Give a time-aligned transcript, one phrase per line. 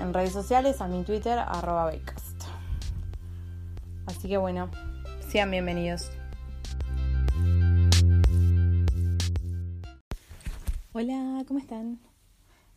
[0.00, 1.92] en redes sociales, a mi Twitter, arroba
[4.06, 4.70] Así que bueno,
[5.28, 6.10] sean bienvenidos.
[10.92, 11.98] Hola, ¿cómo están?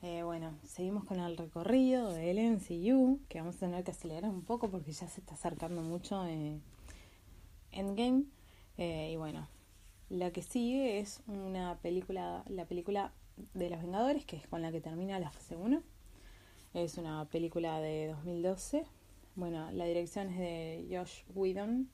[0.01, 4.43] Eh, bueno, seguimos con el recorrido del MCU, que vamos a tener que acelerar un
[4.43, 6.59] poco porque ya se está acercando mucho eh,
[7.71, 8.23] Endgame.
[8.77, 9.47] Eh, y bueno,
[10.09, 13.11] la que sigue es una película, la película
[13.53, 15.81] de los Vengadores, que es con la que termina la fase 1.
[16.73, 18.85] Es una película de 2012.
[19.35, 21.89] Bueno, la dirección es de Josh Whedon,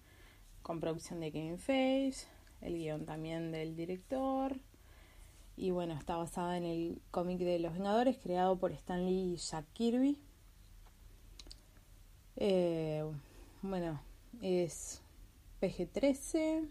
[0.61, 2.28] con producción de Kevin Feige,
[2.61, 4.57] el guion también del director.
[5.57, 9.38] Y bueno, está basada en el cómic de los Vengadores, creado por Stan Lee y
[9.38, 10.19] Jack Kirby.
[12.38, 13.03] Eh,
[13.61, 14.01] bueno,
[14.41, 15.01] es
[15.61, 16.69] PG-13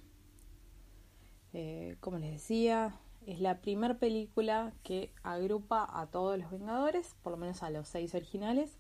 [1.57, 7.33] eh, como les decía, es la primera película que agrupa a todos los Vengadores, por
[7.33, 8.77] lo menos a los seis originales,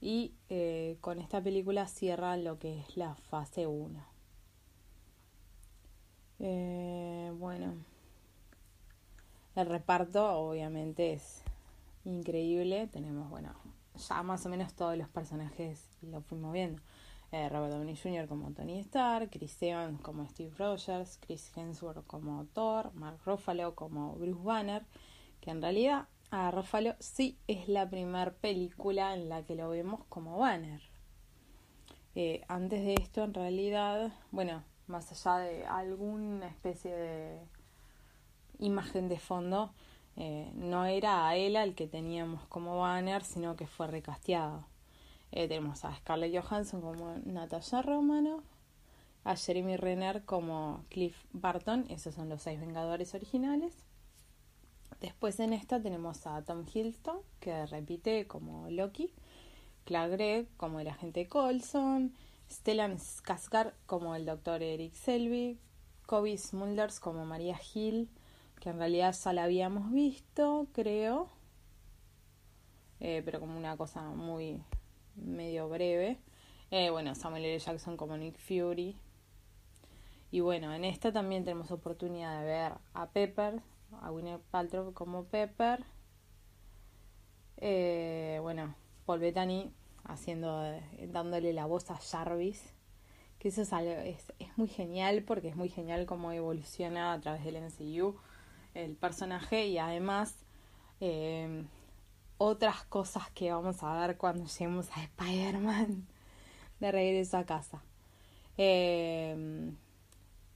[0.00, 4.04] y eh, con esta película cierra lo que es la fase 1.
[6.40, 7.74] Eh, bueno,
[9.56, 11.42] el reparto obviamente es
[12.04, 12.86] increíble.
[12.88, 13.54] Tenemos, bueno,
[14.08, 16.82] ya más o menos todos los personajes lo fuimos viendo
[17.34, 18.28] eh, Robert Downey Jr.
[18.28, 24.14] como Tony Stark, Chris Evans como Steve Rogers, Chris Hemsworth como Thor, Mark Ruffalo como
[24.14, 24.86] Bruce Banner,
[25.40, 30.04] que en realidad a Ruffalo sí es la primera película en la que lo vemos
[30.08, 30.80] como Banner.
[32.14, 37.40] Eh, antes de esto, en realidad, bueno, más allá de alguna especie de
[38.60, 39.74] imagen de fondo,
[40.14, 44.64] eh, no era a él al que teníamos como Banner, sino que fue recasteado.
[45.36, 48.44] Eh, tenemos a Scarlett Johansson como Natasha Romanoff,
[49.24, 53.74] a Jeremy Renner como Cliff Barton, esos son los seis Vengadores originales.
[55.00, 59.10] Después en esta tenemos a Tom Hiddleston, que repite como Loki,
[59.84, 62.14] Clark Gregg como el agente Colson,
[62.48, 65.58] Stellan Skarsgård como el doctor Eric Selby,
[66.06, 68.08] Kobe Smulders como María Hill,
[68.60, 71.28] que en realidad ya la habíamos visto, creo,
[73.00, 74.62] eh, pero como una cosa muy
[75.16, 76.18] medio breve.
[76.70, 77.58] Eh, bueno, Samuel L.
[77.58, 78.96] Jackson como Nick Fury.
[80.30, 83.62] Y bueno, en esta también tenemos oportunidad de ver a Pepper,
[84.02, 85.84] a Winnie Paltrow como Pepper.
[87.58, 88.74] Eh, bueno,
[89.06, 89.72] Paul Bettany
[90.04, 90.62] haciendo,
[91.08, 92.74] dándole la voz a Jarvis.
[93.38, 97.62] Que eso es, es, muy genial porque es muy genial cómo evoluciona a través del
[97.62, 98.16] MCU
[98.74, 100.44] el personaje y además
[101.00, 101.64] eh,
[102.38, 106.06] otras cosas que vamos a ver cuando lleguemos a Spider-Man
[106.80, 107.82] de regreso a casa.
[108.56, 109.76] Em,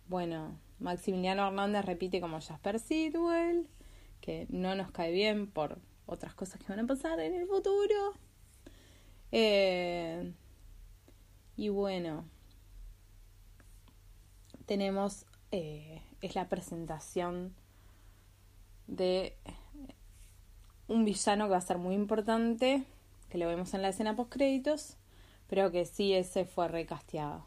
[0.09, 3.69] bueno, Maximiliano Hernández repite como Jasper Sidwell,
[4.21, 8.15] que no nos cae bien por otras cosas que van a pasar en el futuro.
[9.31, 10.35] Em,
[11.57, 12.25] y bueno,
[14.67, 17.55] tenemos, eh, es la presentación
[18.87, 19.37] de
[20.89, 22.85] un villano que va a ser muy importante,
[23.29, 24.97] que lo vemos en la escena post créditos,
[25.49, 27.45] pero que sí ese fue recasteado.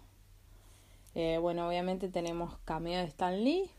[1.14, 3.70] Eh, bueno, obviamente tenemos cameo de Stan Lee,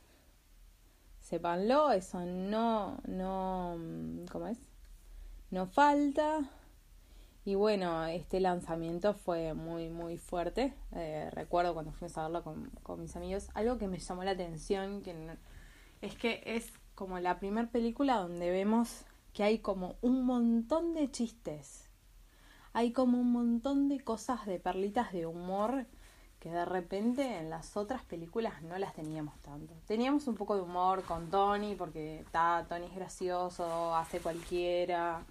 [1.20, 3.78] sépanlo, eso no, no,
[4.30, 4.58] ¿cómo es?
[5.50, 6.40] No falta.
[7.44, 10.74] Y bueno, este lanzamiento fue muy, muy fuerte.
[10.94, 13.48] Eh, recuerdo cuando fuimos a verlo con, con, mis amigos.
[13.54, 15.36] Algo que me llamó la atención que
[16.02, 21.10] es que es como la primera película donde vemos que hay como un montón de
[21.10, 21.88] chistes.
[22.72, 25.86] Hay como un montón de cosas, de perlitas de humor
[26.42, 29.74] que de repente en las otras películas no las teníamos tanto.
[29.86, 32.24] Teníamos un poco de humor con Tony porque
[32.68, 35.24] Tony es gracioso, hace cualquiera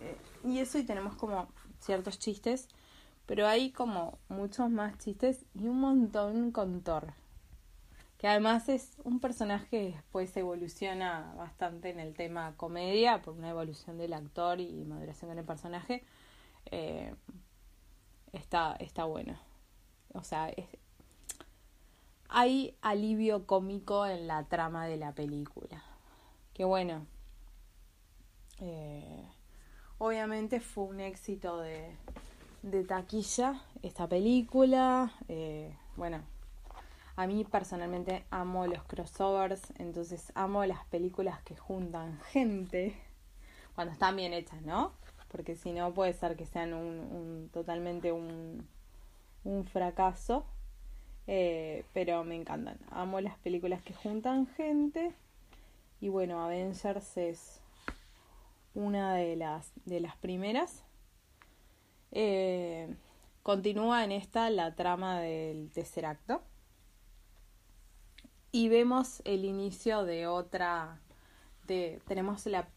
[0.00, 1.48] eh, y eso y tenemos como
[1.78, 2.68] ciertos chistes,
[3.24, 7.14] pero hay como muchos más chistes y un montón con Thor.
[8.20, 13.48] Que además es un personaje que después evoluciona bastante en el tema comedia, por una
[13.48, 16.04] evolución del actor y maduración del personaje.
[16.66, 17.14] Eh,
[18.32, 19.40] está, está bueno.
[20.12, 20.52] O sea,
[22.28, 25.82] hay alivio cómico en la trama de la película.
[26.52, 27.06] Que bueno.
[28.58, 29.26] Eh,
[30.02, 31.94] Obviamente fue un éxito de,
[32.62, 35.12] de taquilla esta película.
[35.28, 36.22] Eh, bueno,
[37.16, 42.96] a mí personalmente amo los crossovers, entonces amo las películas que juntan gente
[43.74, 44.92] cuando están bien hechas, ¿no?
[45.28, 48.66] Porque si no puede ser que sean un, un totalmente un,
[49.44, 50.44] un fracaso.
[51.32, 52.78] Eh, pero me encantan.
[52.90, 55.14] Amo las películas que juntan gente.
[56.00, 57.60] Y bueno, Avengers es
[58.74, 60.82] una de las, de las primeras.
[62.10, 62.92] Eh,
[63.44, 66.42] continúa en esta la trama del tercer acto.
[68.52, 70.98] Y vemos el inicio de otra.
[71.66, 72.68] De, tenemos la.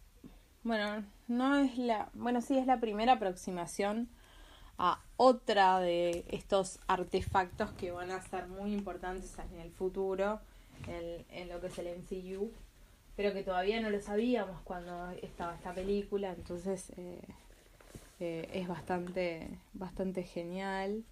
[0.64, 2.10] Bueno, no es la.
[2.14, 4.08] Bueno, sí, es la primera aproximación
[4.78, 10.40] a otra de estos artefactos que van a ser muy importantes en el futuro,
[10.88, 12.52] en, en lo que es el MCU
[13.16, 17.22] pero que todavía no lo sabíamos cuando estaba esta película, entonces eh,
[18.20, 21.04] eh, es bastante, bastante genial.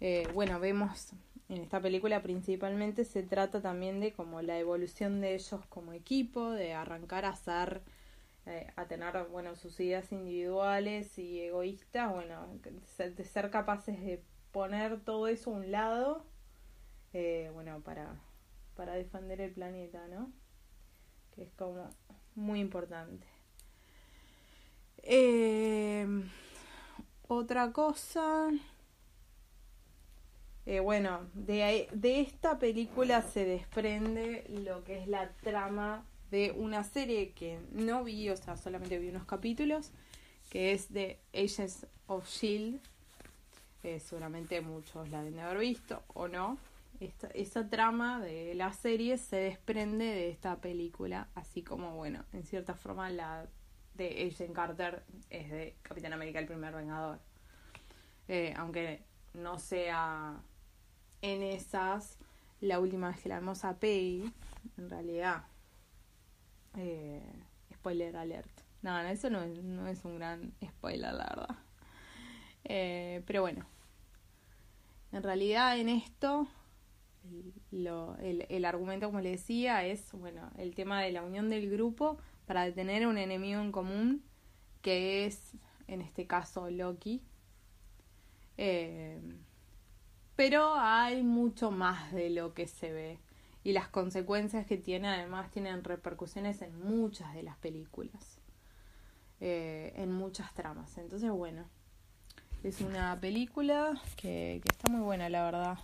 [0.00, 1.10] Eh, bueno, vemos
[1.54, 6.50] en esta película principalmente se trata también de como la evolución de ellos como equipo,
[6.50, 7.82] de arrancar a hacer,
[8.76, 15.28] a tener, bueno, sus ideas individuales y egoístas, bueno, de ser capaces de poner todo
[15.28, 16.24] eso a un lado,
[17.52, 18.18] bueno, para,
[18.74, 20.32] para defender el planeta, ¿no?
[21.34, 21.88] que es como
[22.34, 23.26] muy importante.
[25.02, 26.06] Eh,
[27.26, 28.48] otra cosa,
[30.66, 36.84] eh, bueno, de, de esta película se desprende lo que es la trama de una
[36.84, 39.90] serie que no vi, o sea, solamente vi unos capítulos,
[40.50, 42.80] que es de Agents of Shield.
[43.82, 46.56] Eh, seguramente muchos la deben haber visto o no
[47.04, 52.44] esta, esa trama de la serie se desprende de esta película, así como, bueno, en
[52.44, 53.46] cierta forma la
[53.94, 57.18] de Agent Carter es de Capitán América el primer Vengador.
[58.28, 59.02] Eh, aunque
[59.34, 60.40] no sea
[61.22, 62.18] en esas
[62.60, 64.32] la última vez que la vemos a Peggy,
[64.76, 65.44] en realidad,
[66.76, 67.22] eh,
[67.74, 68.50] spoiler alert.
[68.82, 71.56] No, eso no es, no es un gran spoiler, la verdad.
[72.64, 73.66] Eh, pero bueno,
[75.12, 76.46] en realidad en esto
[77.70, 81.70] lo, el, el, argumento, como le decía, es bueno el tema de la unión del
[81.70, 84.24] grupo para detener un enemigo en común
[84.82, 85.52] que es,
[85.86, 87.22] en este caso, Loki.
[88.56, 89.20] Eh,
[90.44, 93.20] pero hay mucho más de lo que se ve
[93.62, 98.40] y las consecuencias que tiene además tienen repercusiones en muchas de las películas,
[99.38, 100.98] eh, en muchas tramas.
[100.98, 101.68] Entonces, bueno,
[102.64, 105.78] es una película que, está muy buena, la verdad.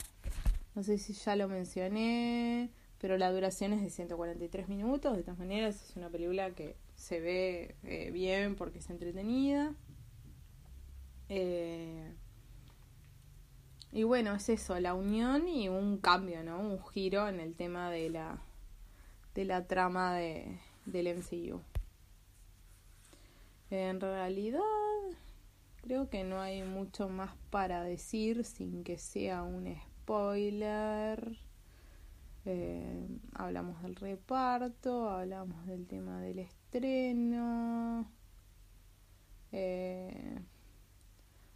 [0.74, 5.16] No sé si ya lo mencioné, pero la duración es de 143 minutos.
[5.16, 9.72] De todas maneras, es una película que se ve eh, bien porque es entretenida.
[11.28, 12.12] Eh,
[13.92, 16.60] y bueno, es eso, la unión y un cambio, ¿no?
[16.60, 18.38] Un giro en el tema de la,
[19.34, 21.60] de la trama de, del MCU.
[23.70, 24.60] En realidad,
[25.82, 31.38] creo que no hay mucho más para decir sin que sea un spoiler.
[32.44, 38.10] Eh, hablamos del reparto, hablamos del tema del estreno.
[39.52, 40.38] Eh,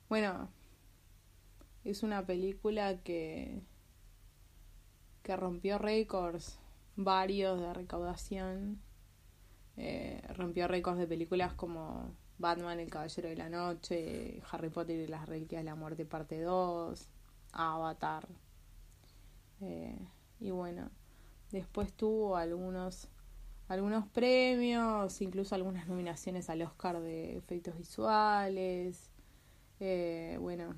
[0.08, 0.50] bueno,
[1.84, 3.60] es una película que,
[5.22, 6.58] que rompió récords
[6.96, 8.80] varios de recaudación.
[9.76, 15.06] Eh, rompió récords de películas como Batman, El Caballero de la Noche, Harry Potter y
[15.06, 17.08] las Reliquias de la Muerte, parte 2.
[17.52, 18.28] Avatar.
[19.60, 19.98] Eh,
[20.40, 20.90] y bueno,
[21.50, 23.08] después tuvo algunos
[23.68, 29.10] algunos premios, incluso algunas nominaciones al Oscar de efectos visuales.
[29.80, 30.74] Eh, bueno.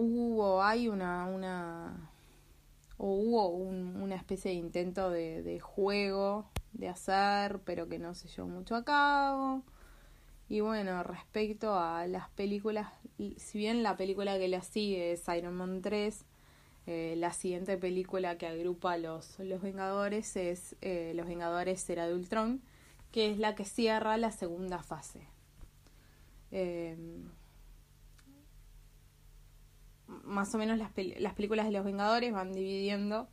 [0.00, 2.10] Hubo, hay una, una
[2.98, 8.28] o hubo una especie de intento de, de juego de hacer, pero que no se
[8.28, 9.62] llevó mucho a cabo.
[10.48, 12.88] Y bueno, respecto a las películas,
[13.36, 16.24] si bien la película que la sigue es Iron Man 3,
[16.86, 22.58] eh, la siguiente película que agrupa los, los Vengadores es eh, Los Vengadores Era de
[23.12, 25.20] que es la que cierra la segunda fase.
[26.50, 27.30] Em,
[30.24, 33.28] más o menos las, las películas de los Vengadores van dividiendo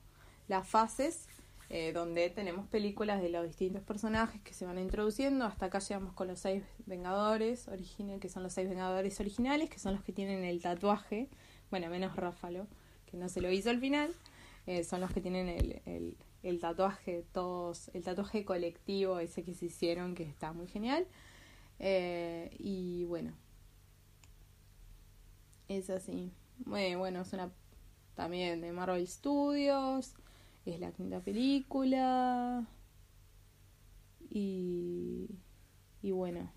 [0.48, 1.28] las fases
[1.70, 5.46] eh, donde tenemos películas de los distintos personajes que se van introduciendo.
[5.46, 7.68] Hasta acá llegamos con los seis Vengadores,
[8.22, 11.28] que son los seis Vengadores originales, que son los que tienen el tatuaje,
[11.72, 12.68] bueno, menos Ráfalo,
[13.08, 14.14] que no se lo hizo al final,
[14.68, 19.56] eh, son los que tienen el, el, el, tatuaje, todos, el tatuaje colectivo ese que
[19.56, 21.08] se hicieron, que está muy genial.
[21.80, 23.34] Eh, y bueno,
[25.68, 26.32] es así.
[26.60, 27.52] Bueno, bueno, es una
[28.16, 30.16] también de Marvel Studios
[30.66, 32.66] es la quinta película.
[34.30, 35.30] Y,
[36.02, 36.52] y bueno,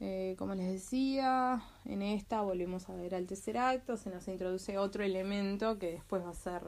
[0.00, 4.76] eh, como les decía, en esta volvemos a ver al tercer acto, se nos introduce
[4.78, 6.62] otro elemento que después va a ser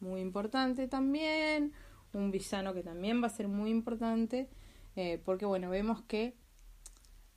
[0.00, 1.72] muy importante también,
[2.12, 4.48] un villano que también va a ser muy importante,
[4.96, 6.36] eh, porque bueno, vemos que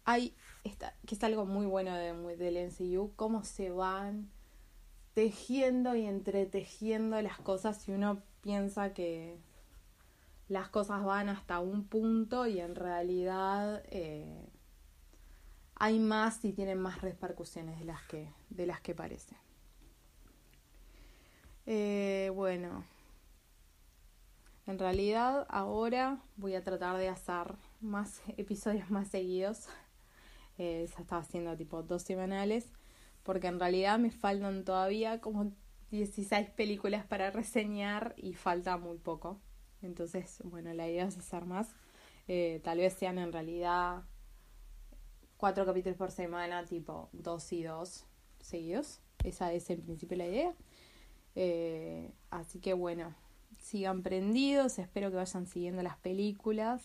[0.03, 0.35] hay,
[0.67, 4.29] esta, que es algo muy bueno de, del MCU, cómo se van
[5.13, 9.39] tejiendo y entretejiendo las cosas y uno piensa que
[10.47, 14.47] las cosas van hasta un punto y en realidad eh,
[15.75, 19.35] hay más y tienen más repercusiones de las que, de las que parece.
[21.65, 22.85] Eh, bueno,
[24.67, 29.67] en realidad ahora voy a tratar de hacer más episodios más seguidos.
[30.57, 32.71] Eh, ya estaba haciendo tipo dos semanales
[33.23, 35.51] porque en realidad me faltan todavía como
[35.91, 39.39] 16 películas para reseñar y falta muy poco.
[39.81, 41.75] Entonces, bueno, la idea es hacer más.
[42.27, 44.03] Eh, tal vez sean en realidad
[45.35, 48.05] cuatro capítulos por semana, tipo dos y dos
[48.39, 49.01] seguidos.
[49.23, 50.53] Esa es en principio la idea.
[51.35, 53.13] Eh, así que bueno,
[53.59, 56.81] sigan prendidos, espero que vayan siguiendo las películas,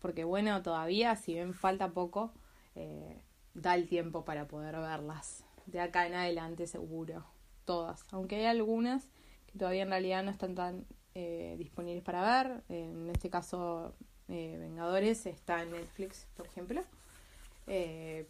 [0.00, 2.32] porque bueno, todavía, si ven falta poco,
[2.80, 3.20] eh,
[3.52, 5.44] da el tiempo para poder verlas.
[5.66, 7.26] De acá en adelante seguro,
[7.66, 9.06] todas, aunque hay algunas
[9.46, 13.94] que todavía en realidad no están tan eh, disponibles para ver, en este caso
[14.28, 16.82] eh, Vengadores está en Netflix, por ejemplo,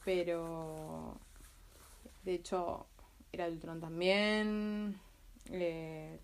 [0.05, 1.19] pero
[2.25, 2.87] de hecho
[3.33, 4.99] era Ultron también,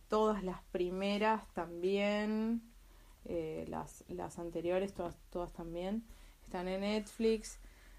[0.09, 2.63] todas las primeras también,
[3.69, 6.05] las, las anteriores todas, todas también
[6.43, 7.59] están en Netflix.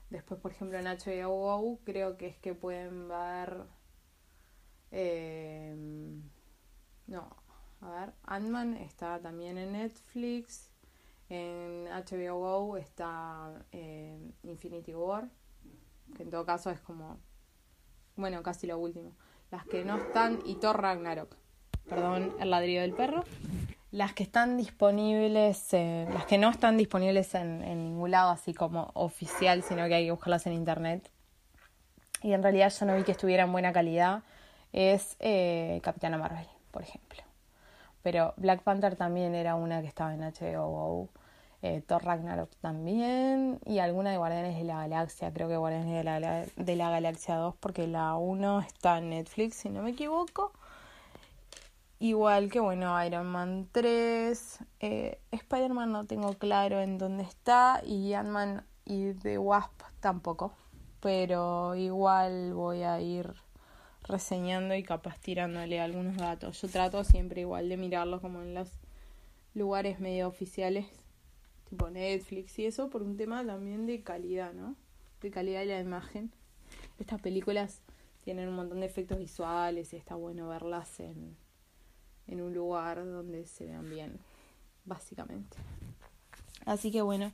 [0.10, 3.64] Después, por ejemplo, en HBO creo que es que pueden ver...
[4.92, 5.76] Eh,
[7.08, 7.30] no,
[7.82, 10.70] a ver, Ant-Man está también en Netflix.
[11.30, 15.30] En HBO está eh, Infinity War,
[16.16, 17.20] que en todo caso es como,
[18.16, 19.14] bueno, casi lo último.
[19.52, 21.36] Las que no están, y Thor Ragnarok.
[21.88, 23.24] Perdón, el ladrillo del perro.
[23.92, 28.92] Las que están disponibles, eh, las que no están disponibles en, ningún lado así como
[28.94, 31.10] oficial, sino que hay que buscarlas en internet.
[32.22, 34.24] Y en realidad yo no vi que estuviera en buena calidad.
[34.74, 37.24] Es eh, Capitana Marvel, por ejemplo.
[38.04, 41.10] Pero Black Panther también era una que estaba en HBO.
[41.62, 43.60] Eh, Thor Ragnarok también.
[43.66, 45.32] Y alguna de Guardianes de la Galaxia.
[45.32, 49.56] Creo que Guardianes de la, de la Galaxia 2, porque la 1 está en Netflix,
[49.58, 50.52] si no me equivoco.
[52.00, 54.60] Igual que, bueno, Iron Man 3.
[54.80, 57.82] Eh, Spider-Man no tengo claro en dónde está.
[57.86, 60.54] Y Ant-Man y The Wasp tampoco.
[61.02, 63.34] Pero igual voy a ir
[64.08, 66.62] reseñando y capaz tirándole algunos datos.
[66.62, 68.70] Yo trato siempre igual de mirarlo como en los
[69.54, 70.86] lugares medio oficiales,
[71.70, 74.76] tipo Netflix y eso, por un tema también de calidad, ¿no?
[75.22, 76.32] De calidad de la imagen.
[77.00, 77.82] Estas películas
[78.24, 81.36] tienen un montón de efectos visuales y está bueno verlas en
[82.28, 84.20] en un lugar donde se vean bien,
[84.86, 85.58] básicamente.
[86.66, 87.32] Así que bueno,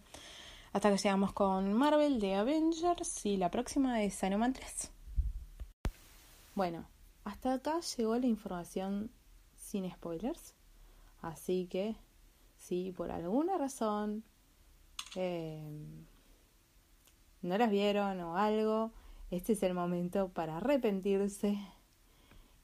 [0.74, 4.92] hasta que llegamos con Marvel de Avengers y la próxima es Iron Man 3.
[6.56, 6.88] Bueno,
[7.24, 9.10] hasta acá llegó la información
[9.56, 10.54] sin spoilers.
[11.22, 11.96] Así que
[12.58, 14.24] si por alguna razón
[15.16, 15.64] eh,
[17.42, 18.92] no las vieron o algo,
[19.32, 21.58] este es el momento para arrepentirse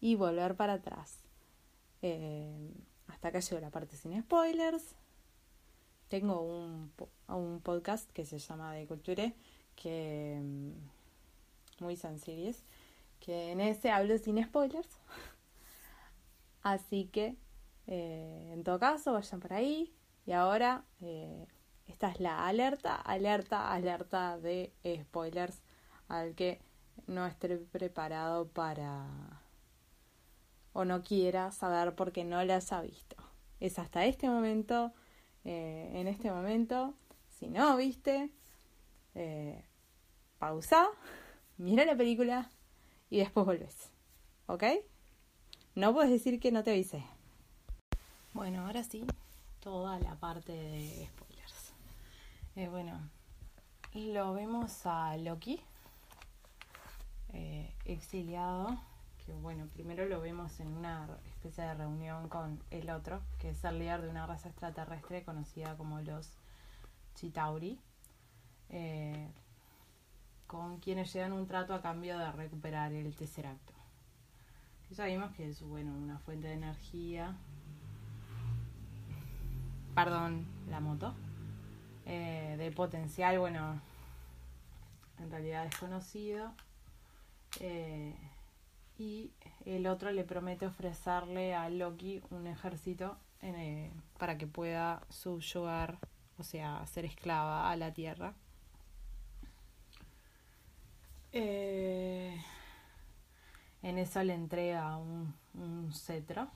[0.01, 1.18] y volver para atrás.
[2.01, 2.71] Eh,
[3.07, 4.95] hasta acá llegó la parte sin spoilers.
[6.07, 6.91] Tengo un,
[7.27, 9.35] un podcast que se llama De Culture,
[9.75, 12.55] que mm, muy sencillo,
[13.19, 14.89] que en ese hablo sin spoilers.
[16.63, 17.35] Así que,
[17.87, 19.93] eh, en todo caso, vayan por ahí.
[20.25, 21.47] Y ahora, eh,
[21.87, 25.61] esta es la alerta, alerta, alerta de spoilers
[26.07, 26.61] al que
[27.07, 29.38] no esté preparado para
[30.79, 33.17] o no quiera saber porque no las ha visto.
[33.59, 34.93] Es hasta este momento,
[35.43, 36.93] eh, en este momento,
[37.27, 38.29] si no viste,
[39.13, 39.65] eh,
[40.37, 40.87] pausa,
[41.57, 42.49] mira la película
[43.09, 43.91] y después volvés.
[44.45, 44.63] ¿Ok?
[45.75, 47.03] No puedes decir que no te avisé.
[48.33, 49.05] Bueno, ahora sí,
[49.59, 51.73] toda la parte de spoilers.
[52.55, 52.97] Eh, bueno,
[53.95, 55.59] lo vemos a Loki,
[57.33, 58.79] eh, exiliado,
[59.41, 63.79] bueno, primero lo vemos en una especie de reunión con el otro, que es el
[63.79, 66.29] líder de una raza extraterrestre conocida como los
[67.15, 67.79] Chitauri,
[68.69, 69.27] eh,
[70.47, 73.73] con quienes llegan un trato a cambio de recuperar el Tesseracto.
[74.89, 77.35] Ya sabemos que es bueno, una fuente de energía.
[79.93, 81.13] Perdón, la moto.
[82.05, 83.79] Eh, de potencial, bueno,
[85.19, 86.51] en realidad desconocido.
[87.59, 88.15] Eh,
[88.99, 89.31] y
[89.65, 95.97] el otro le promete ofrecerle a Loki un ejército eh, para que pueda subyugar,
[96.37, 98.33] o sea, ser esclava a la Tierra.
[101.31, 102.35] Eh,
[103.81, 106.49] en eso le entrega un, un, cetro.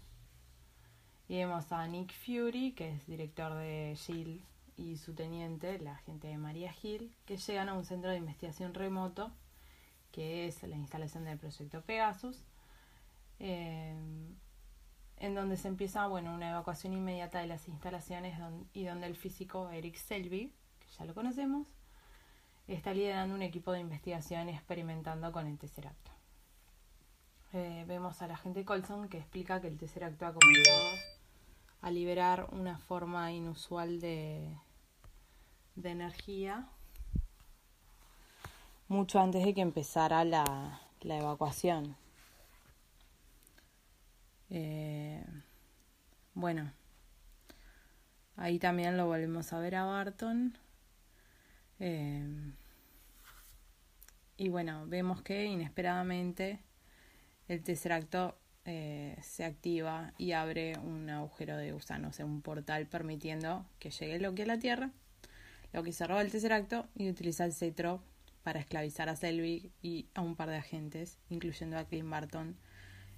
[1.29, 4.41] Y vemos a Nick Fury, que es director de Shield,
[4.75, 8.73] y su teniente, la agente de María Hill, que llegan a un centro de investigación
[8.73, 9.31] remoto
[10.13, 12.45] que es la instalación del proyecto Pegasus,
[13.39, 13.97] eh,
[15.17, 18.39] en donde se empieza bueno, una evacuación inmediata de las instalaciones
[18.73, 21.67] y donde el físico Eric Selvig, que ya lo conocemos,
[22.67, 26.11] está liderando un equipo de investigación experimentando con el Tesseracto.
[27.53, 30.89] Eh, vemos a la gente Colson que explica que el Tesseracto ha comenzado
[31.81, 34.55] a liberar una forma inusual de,
[35.75, 36.69] de energía
[38.87, 41.95] mucho antes de que empezara la, la evacuación.
[44.49, 45.23] Eh,
[46.33, 46.71] bueno,
[48.35, 50.57] ahí también lo volvemos a ver a Barton.
[51.79, 52.53] Eh,
[54.37, 56.59] y bueno, vemos que inesperadamente
[57.47, 62.87] el Tesseracto eh, se activa y abre un agujero de gusano, o sea, un portal
[62.87, 64.91] permitiendo que llegue Loki a la Tierra.
[65.73, 68.01] Loki se roba el Tesseracto y utiliza el cetro
[68.43, 72.57] para esclavizar a Selvig y a un par de agentes, incluyendo a Clint Barton,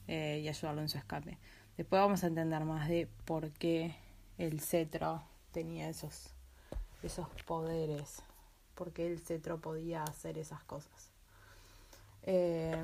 [0.08, 1.38] eh, y ayudarlo en su escape.
[1.78, 3.96] Después vamos a entender más de por qué
[4.38, 6.30] el cetro tenía esos,
[7.02, 8.22] esos poderes,
[8.76, 11.12] por qué el cetro podía hacer esas cosas.
[12.24, 12.84] Eh,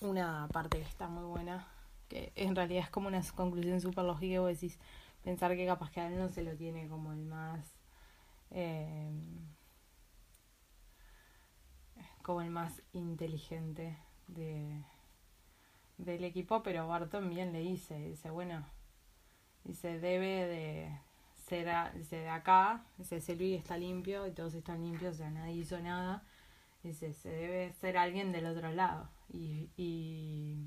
[0.00, 1.66] una parte que está muy buena,
[2.08, 4.78] que en realidad es como una conclusión súper lógica, vos decís,
[5.24, 7.64] pensar que capaz que a él no se lo tiene como el más...
[8.50, 9.10] Eh,
[12.26, 14.82] como el más inteligente de,
[15.96, 18.66] del equipo, pero Barton bien le dice, dice, bueno,
[19.62, 21.00] dice, debe de
[21.36, 21.66] ser
[22.10, 26.24] de acá, dice, Selvi está limpio y todos están limpios, o sea, nadie hizo nada,
[26.82, 29.08] dice, se debe ser alguien del otro lado.
[29.28, 30.66] Y, y,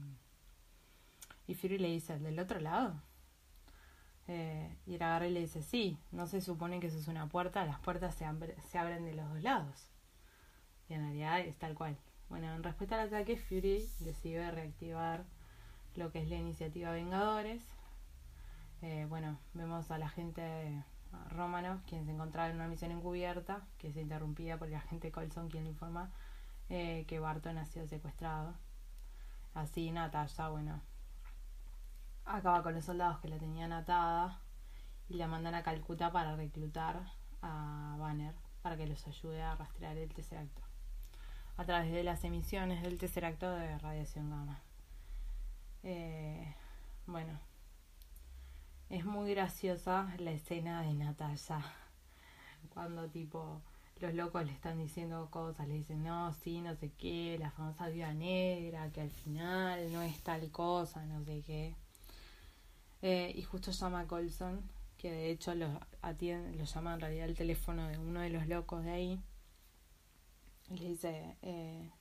[1.46, 3.04] y Fury le dice, ¿del otro lado?
[4.28, 7.28] Eh, y el agarra y le dice, sí, no se supone que eso es una
[7.28, 8.26] puerta, las puertas se,
[8.62, 9.90] se abren de los dos lados.
[10.90, 11.98] Y en realidad es tal cual.
[12.30, 15.24] Bueno, en respuesta al ataque, Fury decide reactivar
[15.96, 17.64] lo que es la iniciativa Vengadores.
[18.82, 20.84] Eh, bueno, vemos a la gente
[21.30, 25.50] Romano, quien se encontraba en una misión encubierta, que se interrumpía por el agente Colson,
[25.50, 26.12] quien le informa
[26.70, 28.56] eh, que Barton ha sido secuestrado.
[29.54, 30.82] Así Natasha, bueno,
[32.26, 34.40] acaba con los soldados que la tenían atada
[35.08, 37.04] y la mandan a Calcuta para reclutar
[37.42, 40.69] a Banner para que los ayude a rastrear el tercer acto
[41.60, 44.62] a través de las emisiones del tercer acto de radiación gamma.
[45.84, 46.56] Eh,
[47.06, 47.38] bueno,
[48.90, 51.66] es muy graciosa la escena de Natalia
[52.74, 53.62] cuando tipo
[54.00, 57.90] los locos le están diciendo cosas, le dicen no, sí, no sé qué, la famosa
[57.90, 61.76] viuda negra, que al final no es tal cosa, no sé qué.
[63.02, 64.62] Eh, y justo llama a Colson,
[64.98, 68.48] que de hecho lo atiende, lo llama en realidad el teléfono de uno de los
[68.48, 69.22] locos de ahí
[70.70, 71.92] y le dice, eh,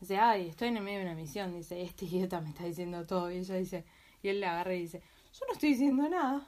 [0.00, 1.54] Dice, ay, estoy en el medio de una misión.
[1.54, 3.30] Dice, este idiota me está diciendo todo.
[3.30, 3.84] Y ella dice,
[4.22, 5.02] y él le agarra y dice,
[5.34, 6.46] yo no estoy diciendo nada.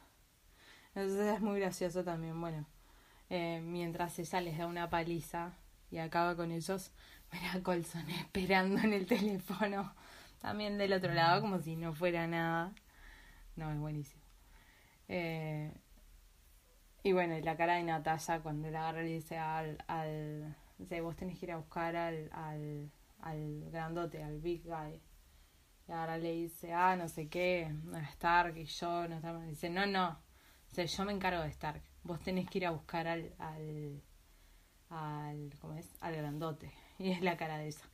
[0.95, 2.41] Entonces es muy gracioso también.
[2.41, 2.67] Bueno,
[3.29, 5.53] eh, mientras ella les da una paliza
[5.91, 6.93] y acaba con ellos,
[7.33, 9.95] mira Colson esperando en el teléfono.
[10.41, 12.73] También del otro lado, como si no fuera nada.
[13.57, 14.23] No, es buenísimo.
[15.09, 15.71] Eh,
[17.03, 21.17] y bueno, la cara de Natalia cuando la agarra y dice al, al dice, vos
[21.17, 22.91] tenés que ir a buscar al, al,
[23.21, 25.01] al grandote, al big guy.
[25.89, 27.75] Y ahora le dice, ah, no sé qué,
[28.13, 29.47] Stark y yo, no estamos.
[29.47, 30.19] Dice, no, no,
[30.69, 31.83] dice, yo me encargo de Stark.
[32.05, 34.03] Vos tenés que ir a buscar al, al,
[34.91, 35.89] al, ¿cómo es?
[36.01, 36.73] Al grandote.
[36.99, 37.85] Y es la cara de esa.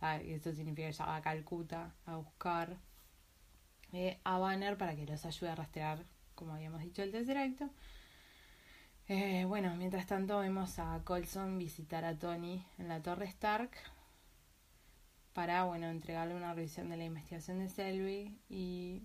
[0.00, 2.76] Ah, eso significa que ella va a Calcuta a buscar
[3.92, 7.70] eh, a Banner para que los ayude a rastrear, como habíamos dicho, el tercer acto.
[9.10, 13.70] Eh, bueno, mientras tanto vemos a Colson visitar a Tony en la Torre Stark
[15.32, 19.02] para, bueno, entregarle una revisión de la investigación de Selby y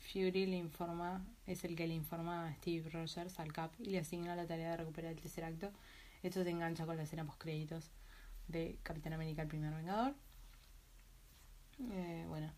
[0.00, 4.00] Fury le informa, es el que le informa a Steve Rogers, al Cap, y le
[4.00, 5.70] asigna la tarea de recuperar el tercer acto.
[6.24, 7.92] Esto se engancha con la escena post créditos
[8.48, 10.16] de Capitán América el primer Vengador.
[11.92, 12.50] Eh, bueno,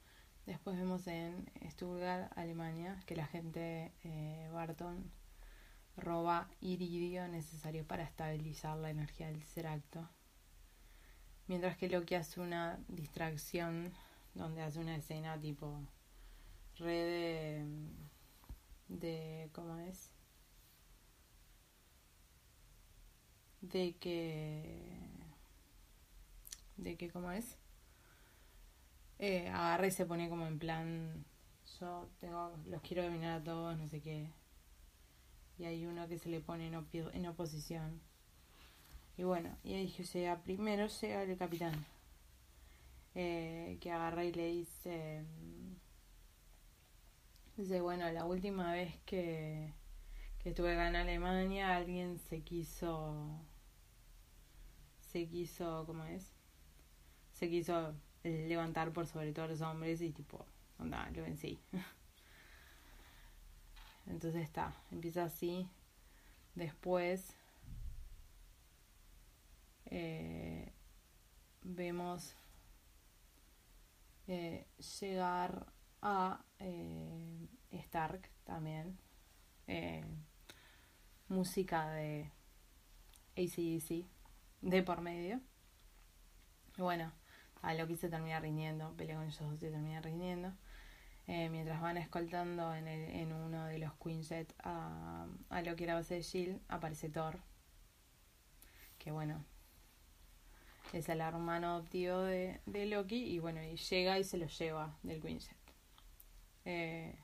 [0.46, 5.17] después vemos en Stuttgart, Alemania, que la gente eh, Barton
[5.98, 10.08] roba iridio necesario para estabilizar la energía del tercer acto.
[11.46, 13.92] Mientras que Loki hace una distracción
[14.34, 15.80] donde hace una escena tipo
[16.76, 17.64] re de,
[18.88, 20.10] de ¿cómo es?
[23.60, 25.00] De que
[26.76, 27.56] de que ¿cómo es?
[29.18, 31.24] Eh, agarra y se pone como en plan
[31.80, 34.30] yo tengo los quiero dominar a todos, no sé qué
[35.58, 38.00] y hay uno que se le pone en, oposición.
[39.16, 39.94] Y bueno, y ahí
[40.30, 41.84] o primero llega el capitán,
[43.14, 45.24] eh, que agarra y le dice,
[47.56, 49.72] dice, bueno, la última vez que,
[50.38, 53.28] que estuve acá en Alemania, alguien se quiso,
[55.00, 56.32] se quiso, ¿cómo es?
[57.32, 60.44] Se quiso levantar por sobre todos los hombres y tipo,
[60.78, 61.58] onda, lo vencí.
[64.08, 65.68] Entonces está, empieza así.
[66.54, 67.36] Después
[69.86, 70.72] eh,
[71.62, 72.34] vemos
[74.26, 74.66] eh,
[75.00, 75.66] llegar
[76.02, 78.98] a eh, Stark también.
[81.28, 82.30] música de
[83.36, 84.06] ACDC
[84.62, 85.40] de por medio.
[86.76, 87.12] Y bueno,
[87.60, 90.54] a lo que se termina rindiendo, pelea con ellos dos se termina rindiendo.
[91.28, 95.84] Eh, mientras van escoltando en, el, en uno de los Quinset a, a lo que
[95.84, 97.38] era base de Jill, aparece Thor.
[98.98, 99.44] Que bueno,
[100.94, 104.96] es el hermano adoptivo de, de, Loki y bueno, y llega y se lo lleva
[105.02, 105.54] del Quinset.
[106.64, 107.14] Eh,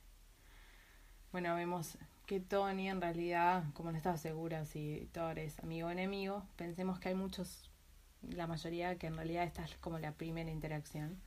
[1.33, 5.90] bueno, vemos que Tony en realidad, como no estaba segura si Thor es amigo o
[5.90, 7.71] enemigo, pensemos que hay muchos,
[8.21, 11.23] la mayoría, que en realidad esta es como la primera interacción.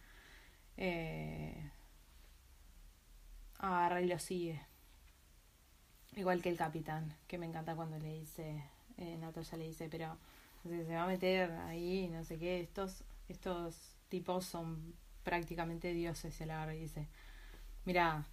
[0.78, 1.72] Eh,
[3.60, 4.62] agarra y lo sigue.
[6.16, 8.64] Igual que el capitán, que me encanta cuando le dice,
[8.98, 10.18] eh, Natalia le dice, pero
[10.64, 13.76] se va a meter ahí, no sé qué, estos, estos
[14.10, 17.08] tipos son prácticamente dioses, se la agarra y dice,
[17.86, 18.26] mira,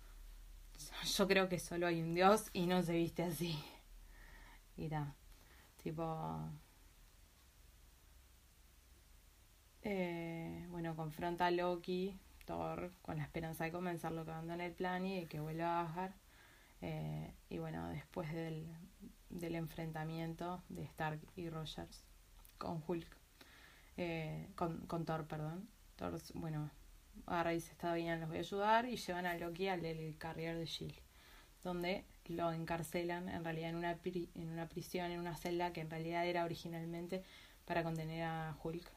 [1.16, 3.62] yo creo que solo hay un dios y no se viste así.
[4.76, 4.90] Y
[5.82, 6.40] tipo...
[9.82, 15.04] Eh, bueno, confronta a Loki Thor con la esperanza de comenzarlo que abandone el plan
[15.07, 16.14] y que vuelva a bajar.
[16.80, 18.66] Eh, y bueno, después del,
[19.30, 22.04] del, enfrentamiento de Stark y Rogers
[22.59, 23.16] con Hulk,
[23.96, 25.68] eh, con, con, Thor, perdón.
[25.96, 26.70] Thor, bueno,
[27.26, 30.59] a raíz está bien, los voy a ayudar y llevan a Loki al el carrier
[30.59, 31.00] de Shield,
[31.62, 35.90] donde lo encarcelan en realidad en una, en una prisión, en una celda que en
[35.90, 37.22] realidad era originalmente
[37.64, 38.93] para contener a Hulk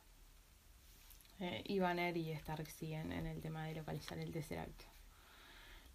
[1.39, 4.85] eh, y Stark siguen en el tema de localizar el tercer acto.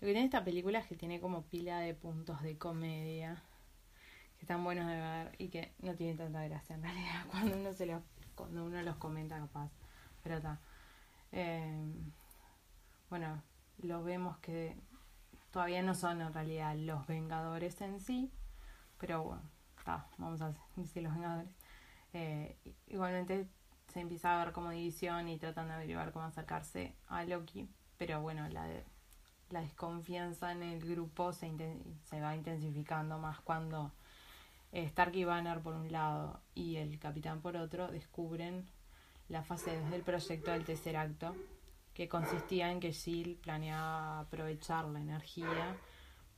[0.01, 3.43] Lo que tiene esta película es que tiene como pila de puntos de comedia
[4.37, 7.73] que están buenos de ver y que no tienen tanta gracia en realidad cuando uno
[7.73, 8.03] se los,
[8.35, 9.71] cuando uno los comenta capaz.
[10.23, 10.61] Pero está.
[11.33, 11.93] Eh,
[13.11, 13.43] bueno,
[13.79, 14.77] lo vemos que
[15.51, 18.33] todavía no son en realidad los Vengadores en sí,
[18.99, 19.43] pero bueno,
[19.79, 21.55] está, vamos a decir los Vengadores.
[22.13, 22.57] Eh,
[22.89, 23.47] igualmente
[23.93, 28.21] se empieza a ver como división y tratan de averiguar cómo acercarse a Loki, pero
[28.21, 28.67] bueno, la,
[29.51, 31.53] la desconfianza en el grupo se,
[32.05, 33.93] se va intensificando más cuando
[34.73, 38.67] Stark y Banner por un lado y el capitán por otro descubren
[39.29, 41.35] la fase 2 del proyecto del tercer acto,
[41.95, 45.77] que consistía en que Jill planeaba aprovechar la energía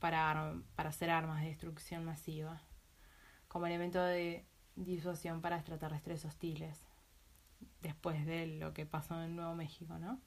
[0.00, 2.60] para, para hacer armas de destrucción masiva,
[3.48, 6.83] como elemento de disuasión para extraterrestres hostiles,
[7.84, 10.18] después de lo que pasó en Nuevo México, ¿no?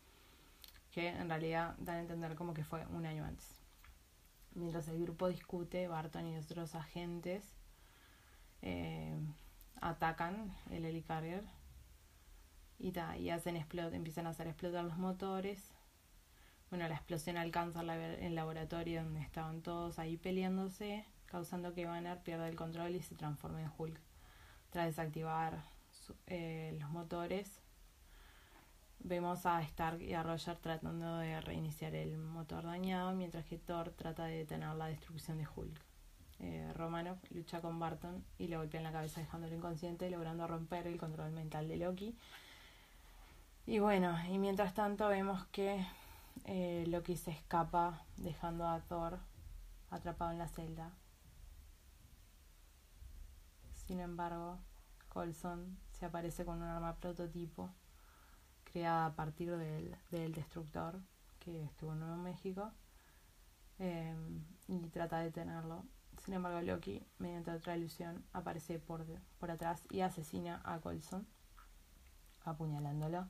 [0.91, 3.59] Que en realidad dan a entender como que fue un año antes.
[4.53, 7.55] Mientras el grupo discute, Barton y otros agentes
[8.61, 9.19] eh,
[9.81, 11.43] atacan el helicarrier
[12.79, 15.73] y, y hacen empiezan a hacer explotar los motores.
[16.69, 22.47] Bueno, la explosión alcanza el laboratorio donde estaban todos ahí peleándose, causando que Banner pierda
[22.47, 23.99] el control y se transforme en Hulk.
[24.69, 25.63] Tras desactivar
[26.27, 27.61] eh, los motores,
[28.99, 33.91] vemos a Stark y a Roger tratando de reiniciar el motor dañado, mientras que Thor
[33.91, 35.81] trata de detener la destrucción de Hulk.
[36.39, 36.71] Eh,
[37.31, 41.31] lucha con Barton y le golpea en la cabeza dejándolo inconsciente, logrando romper el control
[41.31, 42.15] mental de Loki.
[43.65, 45.85] Y bueno, y mientras tanto vemos que
[46.45, 49.19] eh, Loki se escapa dejando a Thor
[49.89, 50.91] atrapado en la celda.
[53.73, 54.59] Sin embargo,
[55.09, 57.69] Colson se aparece con un arma prototipo
[58.63, 60.99] creada a partir del, del destructor
[61.39, 62.71] que estuvo en Nuevo México
[63.79, 64.15] eh,
[64.67, 65.85] y trata de detenerlo
[66.23, 69.05] sin embargo, Loki, mediante otra ilusión, aparece por,
[69.39, 71.25] por atrás y asesina a Colson,
[72.43, 73.29] apuñalándolo,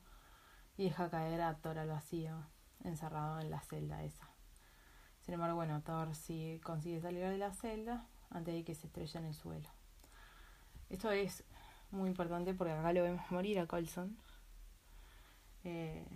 [0.76, 2.44] y deja caer a Thor al vacío,
[2.82, 4.28] encerrado en la celda esa.
[5.20, 9.18] Sin embargo, bueno, Thor sí consigue salir de la celda antes de que se estrelle
[9.18, 9.68] en el suelo.
[10.88, 11.44] Esto es
[11.90, 14.16] muy importante porque acá lo vemos morir a Colson,
[15.64, 16.06] eh,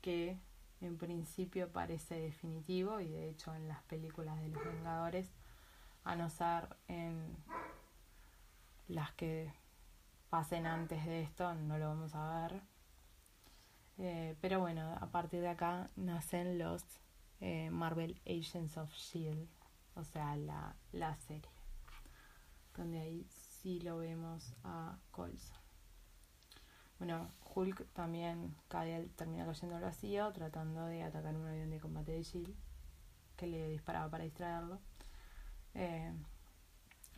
[0.00, 0.38] que
[0.80, 5.30] en principio parece definitivo y de hecho en las películas de los Vengadores,
[6.04, 7.36] a no ser en
[8.88, 9.52] las que
[10.30, 12.60] pasen antes de esto, no lo vamos a ver.
[13.98, 16.84] Eh, pero bueno, a partir de acá nacen los
[17.40, 19.48] eh, Marvel Agents of Shield,
[19.94, 21.50] o sea, la, la serie,
[22.76, 23.26] donde ahí
[23.66, 25.58] sí lo vemos a Colson.
[27.00, 32.12] Bueno, Hulk también cae, termina cayendo al vacío tratando de atacar un avión de combate
[32.12, 32.54] de Shield
[33.36, 34.78] que le disparaba para distraerlo.
[35.74, 36.12] Eh,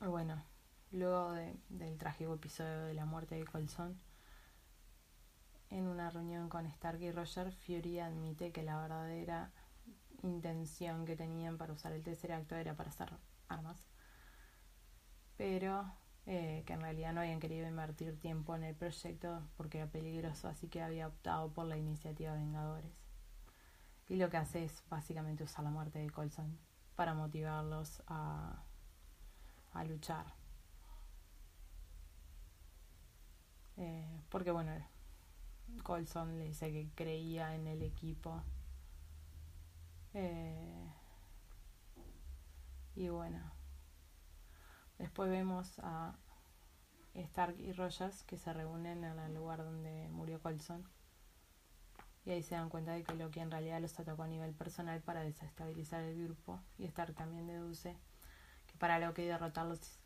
[0.01, 0.43] bueno,
[0.91, 1.33] luego
[1.69, 4.01] del trágico episodio de la muerte de Colson,
[5.69, 9.53] en una reunión con Stark y Roger, Fury admite que la verdadera
[10.23, 13.13] intención que tenían para usar el tercer acto era para hacer
[13.49, 13.85] armas.
[15.37, 15.93] Pero
[16.31, 20.47] eh, que en realidad no habían querido invertir tiempo en el proyecto porque era peligroso,
[20.49, 22.93] así que había optado por la iniciativa Vengadores.
[24.11, 26.59] Y lo que hace es básicamente usar la muerte de Colson
[26.97, 28.63] para motivarlos a,
[29.73, 30.27] a luchar.
[33.79, 34.73] Eh, porque bueno,
[35.83, 38.43] Colson le dice que creía en el equipo.
[40.13, 40.93] Eh,
[42.97, 43.58] y bueno,
[44.99, 46.17] Después vemos a
[47.15, 50.85] Stark y Rogers que se reúnen en el lugar donde murió Colson.
[52.25, 55.01] Y ahí se dan cuenta de que Loki en realidad los atacó a nivel personal
[55.01, 56.61] para desestabilizar el grupo.
[56.77, 57.97] Y Stark también deduce
[58.67, 59.99] que para Loki derrotarlos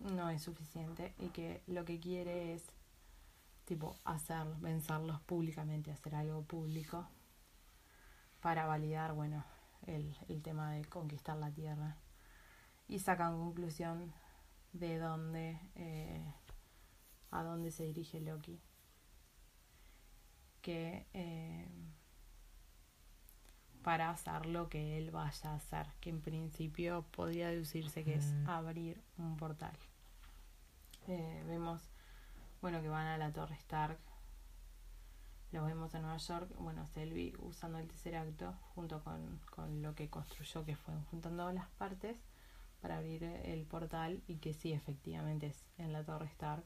[0.00, 2.64] no es suficiente y que lo que quiere es
[3.64, 7.08] tipo hacer, vencerlos públicamente, hacer algo público
[8.40, 9.42] para validar, bueno,
[9.86, 11.96] el, el tema de conquistar la Tierra.
[12.86, 14.12] Y sacan conclusión
[14.74, 16.34] de dónde eh,
[17.30, 18.60] a dónde se dirige Loki.
[20.60, 21.68] Que eh,
[23.82, 28.32] para hacer lo que él vaya a hacer que en principio podría deducirse que es
[28.46, 29.76] abrir un portal.
[31.06, 31.82] Eh, vemos
[32.60, 33.98] bueno que van a la torre Stark.
[35.52, 36.50] Lo vemos en Nueva York.
[36.58, 41.52] Bueno Selby usando el tercer acto junto con, con lo que construyó que fue juntando
[41.52, 42.16] las partes
[42.84, 46.62] para abrir el portal y que sí, efectivamente es en la torre Stark.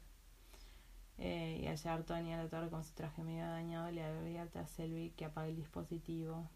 [1.17, 4.67] Eh, y hallar Tony a la torre con su traje medio dañado le advierte a
[4.67, 6.51] Selby que apague el dispositivo.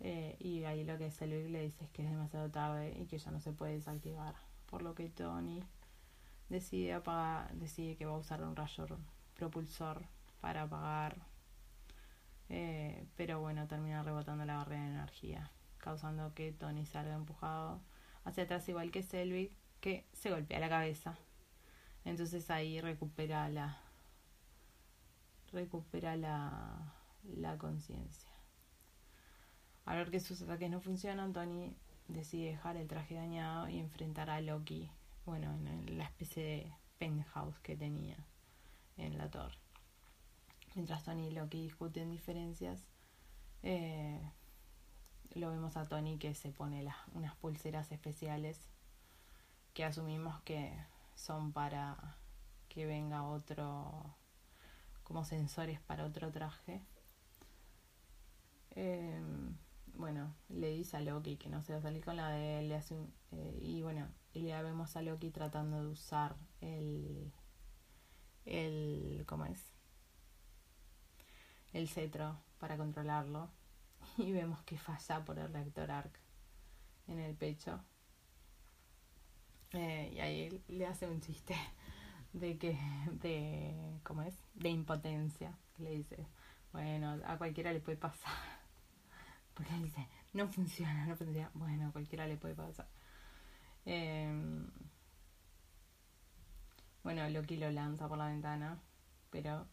[0.00, 3.18] Eh, y ahí lo que Selby le dice es que es demasiado tarde y que
[3.18, 4.34] ya no se puede desactivar.
[4.66, 5.62] Por lo que Tony
[6.48, 8.88] decide apagar, decide que va a usar un rayo
[9.36, 10.02] propulsor
[10.40, 11.16] para apagar.
[12.48, 17.80] Eh, pero bueno, termina rebotando la barrera de energía causando que Tony salga empujado
[18.24, 21.18] hacia atrás igual que Selby, que se golpea la cabeza.
[22.04, 23.78] Entonces ahí recupera la
[25.52, 26.94] recupera la,
[27.36, 28.30] la conciencia.
[29.84, 31.74] Al ver que sus ataques no funcionan, Tony
[32.08, 34.90] decide dejar el traje dañado y enfrentar a Loki,
[35.26, 38.16] bueno, en la especie de penthouse que tenía
[38.96, 39.58] en la torre.
[40.74, 42.86] Mientras Tony y Loki discuten diferencias,
[43.62, 44.20] eh,
[45.34, 48.58] lo vemos a Tony que se pone las, unas pulseras especiales
[49.74, 50.72] que asumimos que
[51.14, 52.16] son para
[52.68, 54.16] que venga otro,
[55.04, 56.82] como sensores para otro traje.
[58.70, 59.20] Eh,
[59.94, 62.68] bueno, le dice a Loki que no se va a salir con la de él,
[62.68, 62.96] le hace
[63.32, 67.32] eh, y bueno, y ya vemos a Loki tratando de usar el,
[68.46, 69.72] el, ¿cómo es?
[71.72, 73.50] El cetro para controlarlo
[74.18, 76.18] y vemos que falla por el reactor ARC
[77.08, 77.80] en el pecho.
[79.72, 81.56] Eh, y ahí le hace un chiste
[82.32, 82.78] de que,
[83.12, 84.34] de, ¿cómo es?
[84.54, 85.56] De impotencia.
[85.78, 86.26] Le dice,
[86.72, 88.32] bueno, a cualquiera le puede pasar.
[89.54, 91.50] Porque él dice, no funciona, no funciona.
[91.54, 92.88] Bueno, a cualquiera le puede pasar.
[93.84, 94.30] Eh,
[97.02, 98.78] bueno, Loki lo lanza por la ventana,
[99.30, 99.66] pero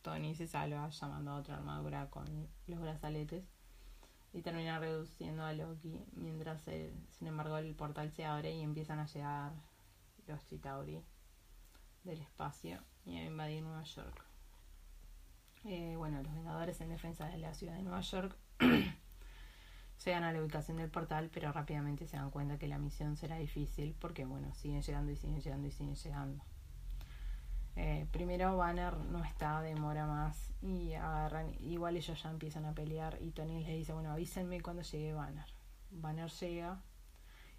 [0.00, 3.55] Tony se salva llamando a otra armadura con los brazaletes
[4.32, 9.06] y termina reduciendo a Loki mientras sin embargo el portal se abre y empiezan a
[9.06, 9.52] llegar
[10.26, 11.02] los Chitauri
[12.04, 14.24] del espacio y a invadir Nueva York.
[15.64, 18.36] Eh, bueno, los Vengadores en defensa de la ciudad de Nueva York
[20.04, 23.36] llegan a la ubicación del portal, pero rápidamente se dan cuenta que la misión será
[23.36, 26.44] difícil porque, bueno, siguen llegando y siguen llegando y siguen llegando.
[27.76, 33.18] Eh, primero Banner no está, demora más y agarran, igual ellos ya empiezan a pelear
[33.20, 35.46] y Tony les dice, bueno, avísenme cuando llegue Banner.
[35.90, 36.80] Banner llega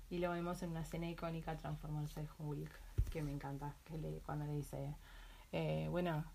[0.10, 2.72] y lo vemos en una escena icónica transformarse en Hulk,
[3.12, 4.96] que me encanta, que le, cuando le dice,
[5.52, 6.26] eh, bueno,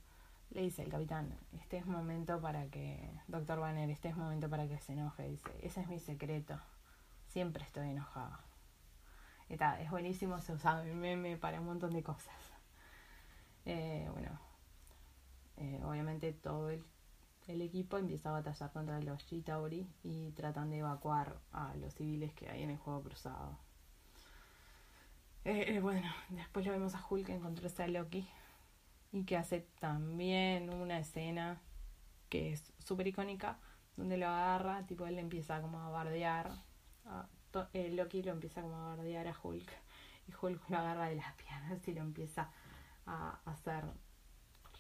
[0.51, 4.69] le dice el capitán, este es momento para que, doctor Banner, este es momento para
[4.69, 6.57] que se enoje, dice, ese es mi secreto,
[7.27, 8.39] siempre estoy enojado.
[9.49, 12.33] Está, es buenísimo, se usa mi meme para un montón de cosas.
[13.65, 14.41] Eh, bueno,
[15.57, 16.85] eh, obviamente todo el,
[17.47, 22.49] equipo empieza a batallar contra los Chitauri y tratan de evacuar a los civiles que
[22.49, 23.59] hay en el juego cruzado.
[25.45, 28.29] Eh, bueno, después lo vemos a Hulk encontrarse a Loki
[29.13, 31.61] y que hace también una escena
[32.29, 33.59] que es súper icónica
[33.97, 36.51] donde lo agarra, tipo él empieza como a bardear,
[37.05, 37.29] a,
[37.75, 39.71] Loki lo empieza como a bardear a Hulk
[40.29, 42.51] y Hulk lo agarra de las piernas y lo empieza
[43.07, 43.85] a hacer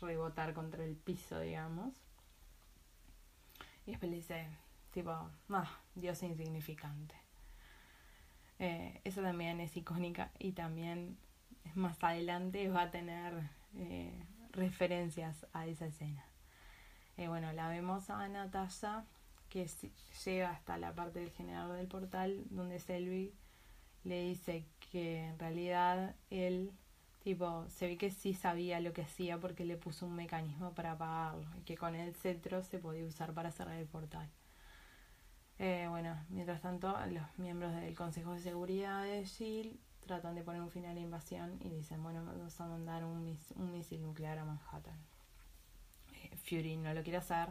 [0.00, 1.94] rebotar contra el piso, digamos.
[3.86, 4.46] Y después le dice,
[4.92, 7.14] tipo, ah, Dios insignificante.
[8.58, 11.18] Eh, esa también es icónica y también
[11.74, 16.24] más adelante va a tener eh, referencias a esa escena.
[17.16, 19.04] Eh, bueno, la vemos a Natasha
[19.48, 19.68] que
[20.24, 23.34] llega hasta la parte del generador del portal donde Selby
[24.04, 26.72] le dice que en realidad él
[27.22, 30.92] Tipo, se ve que sí sabía lo que hacía porque le puso un mecanismo para
[30.92, 34.28] apagarlo y que con el cetro se podía usar para cerrar el portal.
[35.58, 40.60] Eh, bueno, mientras tanto, los miembros del Consejo de Seguridad de SHIELD tratan de poner
[40.60, 44.38] un fin a la invasión y dicen, bueno, vamos a mandar un, un misil nuclear
[44.38, 44.98] a Manhattan.
[46.14, 47.50] Eh, Fury no lo quiere hacer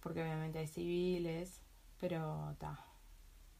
[0.00, 1.60] porque obviamente hay civiles,
[2.00, 2.84] pero está.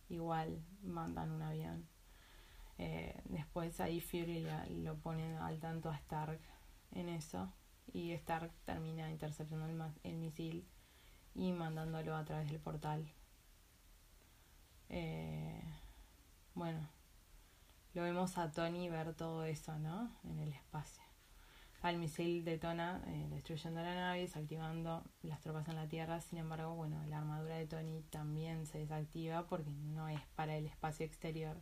[0.09, 1.87] Igual mandan un avión
[2.79, 4.47] eh, después ahí Fury
[4.83, 6.41] lo pone al tanto a Stark
[6.93, 7.53] en eso
[7.93, 9.67] y Stark termina interceptando
[10.05, 10.67] el, misil
[11.35, 13.13] y mandándolo a través del portal.
[14.91, 15.63] Eh,
[16.55, 16.89] bueno,
[17.95, 20.11] lo vemos a Tony ver todo eso, ¿no?
[20.23, 21.03] En el espacio.
[21.83, 26.21] El misil detona, eh, destruyendo la nave, desactivando las tropas en la Tierra.
[26.21, 30.67] Sin embargo, bueno, la armadura de Tony también se desactiva porque no es para el
[30.67, 31.57] espacio exterior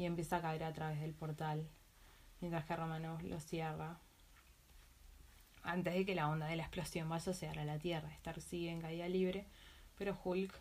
[0.00, 1.68] y empieza a caer a través del portal,
[2.40, 3.98] mientras que Romanov lo cierra.
[5.62, 8.80] Antes de que la onda de la explosión vaya a la Tierra, Stark sigue en
[8.80, 9.44] caída libre,
[9.98, 10.58] pero Hulk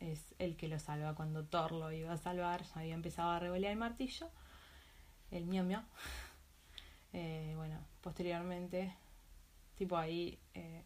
[0.00, 1.14] es el que lo salva.
[1.14, 4.28] Cuando Thor lo iba a salvar, ya había empezado a revolear el martillo,
[5.30, 5.82] el miau miau.
[7.14, 8.90] Eh, bueno, posteriormente,
[9.76, 10.82] tipo ahí, eh,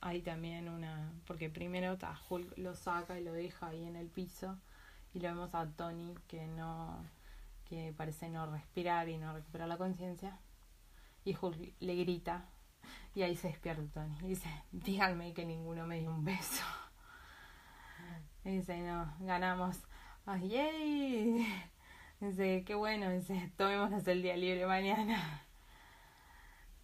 [0.00, 1.12] hay también una.
[1.28, 1.96] Porque primero
[2.28, 4.58] Hulk lo saca y lo deja ahí en el piso,
[5.12, 7.04] y lo vemos a Tony que no
[7.64, 10.38] que parece no respirar y no recuperar la conciencia.
[11.24, 12.50] Y Hulk le grita
[13.14, 14.16] y ahí se despierta Tony.
[14.22, 16.64] Y dice, díganme que ninguno me dio un beso.
[18.44, 19.78] Y dice, no, ganamos.
[20.26, 21.46] ¡Ay!
[22.20, 23.10] Dice, qué bueno.
[23.10, 25.42] Dice, tomémonos el día libre mañana.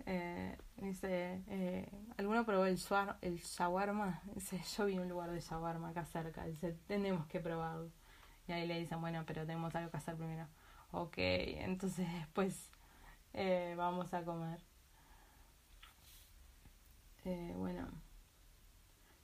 [0.06, 2.78] Eh, dice, eh, ¿alguno probó el,
[3.20, 4.22] el shawarma?
[4.34, 6.44] Dice, yo vi un lugar de shawarma acá cerca.
[6.44, 7.90] Dice, tenemos que probarlo.
[8.48, 10.48] Y ahí le dicen, bueno, pero tenemos algo que hacer primero.
[10.92, 12.68] Ok, entonces después
[13.32, 14.60] eh, vamos a comer.
[17.24, 17.86] Eh, bueno,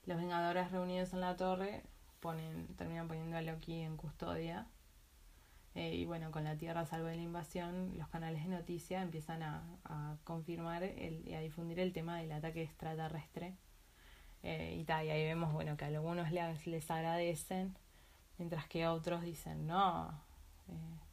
[0.05, 1.83] los Vengadores reunidos en la torre
[2.21, 4.67] ponen, terminan poniendo a Loki en custodia.
[5.75, 9.43] Eh, y bueno, con la Tierra salvo de la invasión, los canales de noticias empiezan
[9.43, 13.55] a, confirmar y a difundir el tema del ataque extraterrestre.
[14.43, 17.77] Eh, y, y ahí vemos bueno que algunos les, les agradecen,
[18.39, 20.11] mientras que otros dicen no,
[20.69, 21.06] eh,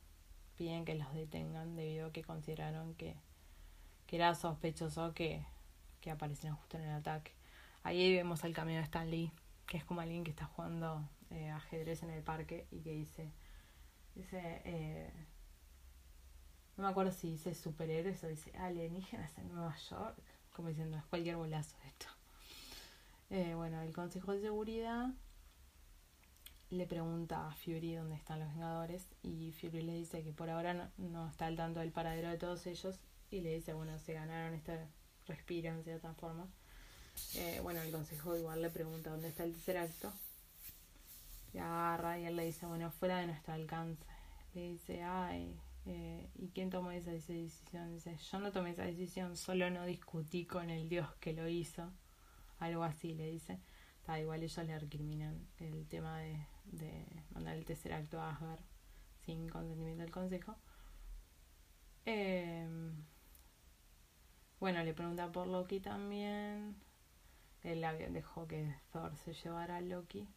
[0.57, 3.15] piden que los detengan debido a que consideraron que,
[4.07, 5.45] que era sospechoso que,
[6.01, 7.31] que aparecieran justo en el ataque.
[7.83, 9.31] Ahí vemos el camino de Stan Lee,
[9.67, 13.31] que es como alguien que está jugando eh, ajedrez en el parque y que dice,
[14.15, 15.11] dice, eh,
[16.77, 20.17] no me acuerdo si dice superhéroes o dice alienígenas en Nueva York,
[20.53, 22.05] como diciendo, es cualquier bolazo esto.
[23.29, 25.09] Eh, bueno, el Consejo de Seguridad
[26.73, 30.91] le pregunta a Fury dónde están los Vengadores y Fury le dice que por ahora
[30.97, 32.99] no, está al tanto del paradero de todos ellos
[33.29, 34.87] y le dice, bueno, se ganaron este
[35.27, 36.47] respiro en cierta forma.
[37.35, 40.11] Eh, bueno, el consejo igual le pregunta dónde está el tercer acto.
[41.53, 44.03] Y agarra y él le dice, bueno, fuera de nuestro alcance.
[44.53, 47.91] Le dice, ay, eh, ¿y quién tomó esa decisión?
[47.93, 51.91] Dice, yo no tomé esa decisión, solo no discutí con el Dios que lo hizo.
[52.59, 53.59] Algo así le dice.
[53.99, 56.45] Está igual ellos le recriminan el tema de,
[56.77, 58.61] de mandar el tercer acto a Asgard
[59.25, 60.55] sin consentimiento del consejo.
[62.05, 62.67] Eh,
[64.59, 66.75] bueno, le pregunta por Loki también.
[67.63, 70.27] Él dejó que Thor se llevara a Loki.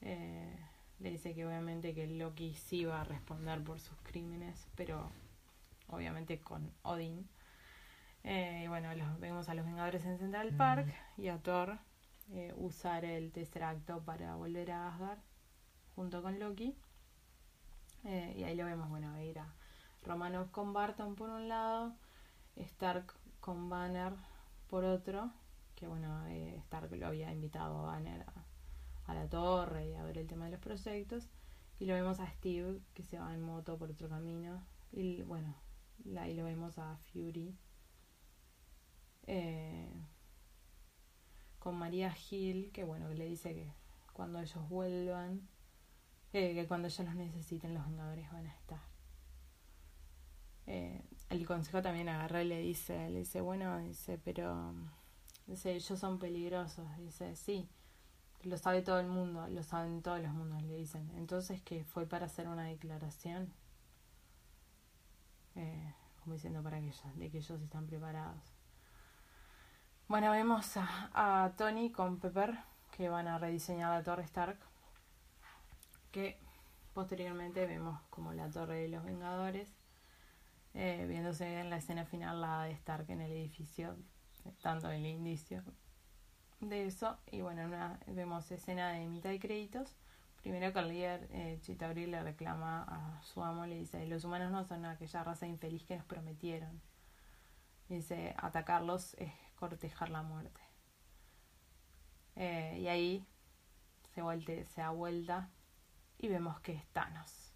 [0.00, 0.58] Eh,
[0.98, 5.10] le dice que obviamente que Loki sí va a responder por sus crímenes, pero
[5.88, 7.28] obviamente con Odin.
[8.24, 11.78] Eh, y bueno, los, vemos a los Vengadores en Central Park y a Thor
[12.30, 15.18] eh, usar el tercer acto para volver a Asgard
[15.94, 16.76] junto con Loki.
[18.04, 19.52] Eh, y ahí lo vemos, bueno, ir a
[20.02, 21.94] Romanov con Barton por un lado,
[22.56, 24.12] Stark con Banner
[24.68, 25.32] por otro,
[25.74, 30.04] que bueno, eh, Stark lo había invitado a Banner a, a, la torre y a
[30.04, 31.28] ver el tema de los proyectos.
[31.78, 34.64] Y lo vemos a Steve que se va en moto por otro camino.
[34.92, 35.54] Y bueno,
[36.18, 37.54] ahí lo vemos a Fury.
[39.26, 39.90] Eh,
[41.66, 43.68] con María Gil, que bueno, que le dice que
[44.12, 45.48] cuando ellos vuelvan,
[46.32, 48.80] eh, que cuando ellos los necesiten, los Vengadores van a estar.
[50.68, 54.74] Eh, el consejo también agarra y le dice, le dice, bueno, dice, pero
[55.48, 57.68] dice, ellos son peligrosos, dice, sí,
[58.44, 61.10] lo sabe todo el mundo, lo saben todos los mundos, le dicen.
[61.16, 63.52] Entonces que fue para hacer una declaración,
[65.56, 65.92] eh,
[66.22, 68.55] como diciendo para que ellos, de que ellos están preparados.
[70.08, 72.56] Bueno, vemos a, a, Tony con Pepper
[72.96, 74.56] que van a rediseñar la torre Stark.
[76.12, 76.38] Que
[76.94, 79.68] posteriormente vemos como la torre de los Vengadores.
[80.74, 83.96] Eh, viéndose en la escena final la de Stark en el edificio,
[84.62, 85.64] tanto el indicio
[86.60, 87.18] de eso.
[87.32, 89.96] Y bueno, una, vemos escena de mitad de créditos.
[90.40, 94.52] Primero que el líder eh, Chitauri le reclama a su amo, le dice, los humanos
[94.52, 96.80] no son aquella raza infeliz que nos prometieron.
[97.88, 100.60] Dice, atacarlos es cortejar la muerte.
[102.36, 103.26] Eh, y ahí
[104.14, 105.50] se, vuelte, se da vuelta
[106.18, 107.52] y vemos que es Thanos.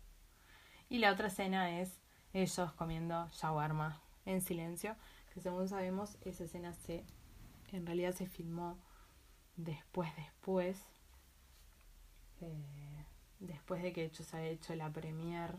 [0.89, 2.01] Y la otra escena es
[2.33, 4.97] ellos comiendo shawarma en silencio,
[5.33, 7.05] que según sabemos esa escena se
[7.73, 8.79] en realidad se filmó
[9.57, 10.85] después después
[12.41, 13.05] eh,
[13.39, 15.55] después de que hecho se ha hecho la premier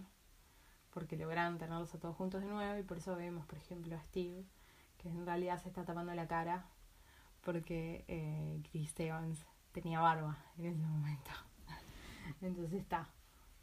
[0.93, 4.01] porque lograron tenerlos a todos juntos de nuevo y por eso vemos por ejemplo a
[4.03, 4.45] Steve
[5.01, 6.65] que en realidad se está tapando la cara
[7.43, 11.31] porque eh, Chris Evans tenía barba en ese momento.
[12.41, 13.09] Entonces está,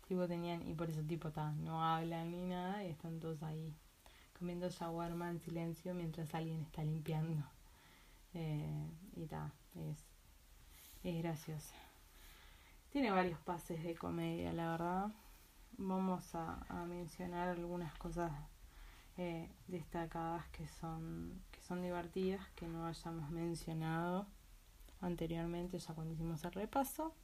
[0.08, 3.72] tipo tenían, y por eso tipo está, no hablan ni nada y están todos ahí
[4.36, 7.44] comiendo shawarma en silencio mientras alguien está limpiando.
[8.34, 10.04] Eh, y está, es,
[11.04, 11.74] es graciosa.
[12.90, 15.12] Tiene varios pases de comedia, la verdad.
[15.76, 18.32] Vamos a, a mencionar algunas cosas
[19.18, 24.28] eh, destacadas que son, que son divertidas, que no hayamos mencionado
[25.00, 27.14] anteriormente, ya cuando hicimos el repaso.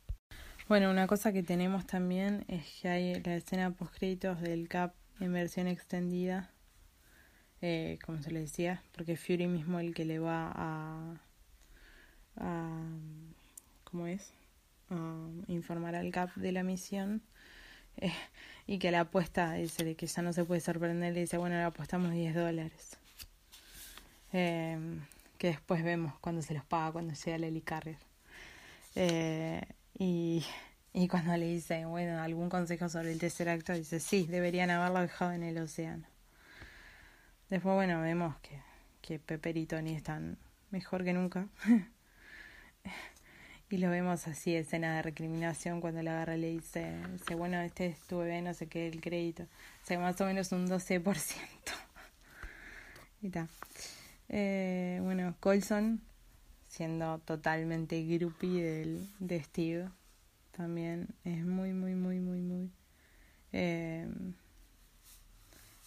[0.69, 4.93] Bueno, una cosa que tenemos también es que hay la escena post créditos del CAP
[5.21, 6.51] en versión extendida,
[7.63, 11.21] eh, como se le decía, porque Fury mismo el que le va a,
[12.39, 12.83] a
[13.85, 14.33] ¿cómo es?
[14.91, 17.23] A informar al CAP de la misión
[17.99, 18.13] eh,
[18.67, 21.57] y que la apuesta dice de que ya no se puede sorprender y dice bueno
[21.57, 22.97] le apostamos 10 dólares
[24.33, 24.79] eh,
[25.39, 27.99] que después vemos cuando se los paga cuando llega el helicarrier
[28.95, 29.63] eh,
[29.99, 30.45] y,
[30.93, 35.01] y cuando le dice bueno algún consejo sobre el tercer acto dice sí deberían haberlo
[35.01, 36.07] dejado en el océano
[37.51, 38.61] después bueno vemos que,
[39.03, 40.39] que Pepper y Tony están
[40.75, 41.47] mejor que nunca.
[43.71, 47.61] y lo vemos así, escena de recriminación, cuando la agarra y le dice, dice, bueno,
[47.61, 49.45] este es tu bebé, no sé qué, el crédito.
[49.45, 51.03] O sea, más o menos un 12%.
[53.23, 53.49] y está.
[54.29, 56.01] Eh, bueno, Colson,
[56.69, 59.89] siendo totalmente groupie del, de Steve,
[60.53, 62.71] también es muy, muy, muy, muy, muy...
[63.53, 64.07] Eh,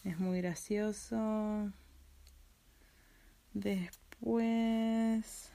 [0.04, 1.72] es muy gracioso.
[3.54, 5.52] Después...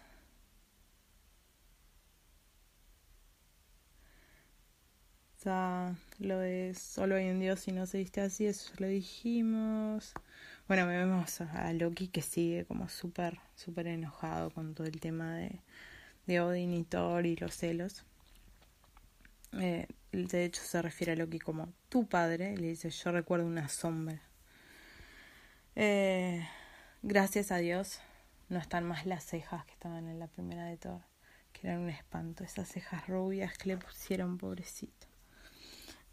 [5.44, 10.12] Lo de solo hay un Dios y no se viste así, eso lo dijimos.
[10.68, 15.60] Bueno, vemos a Loki que sigue como súper, súper enojado con todo el tema de,
[16.26, 18.04] de Odin y Thor y los celos.
[19.52, 23.68] Eh, de hecho se refiere a Loki como tu padre, le dice yo recuerdo una
[23.68, 24.22] sombra.
[25.74, 26.46] Eh,
[27.02, 27.98] gracias a Dios
[28.48, 31.00] no están más las cejas que estaban en la primera de Thor,
[31.52, 35.11] que eran un espanto, esas cejas rubias que le pusieron pobrecito.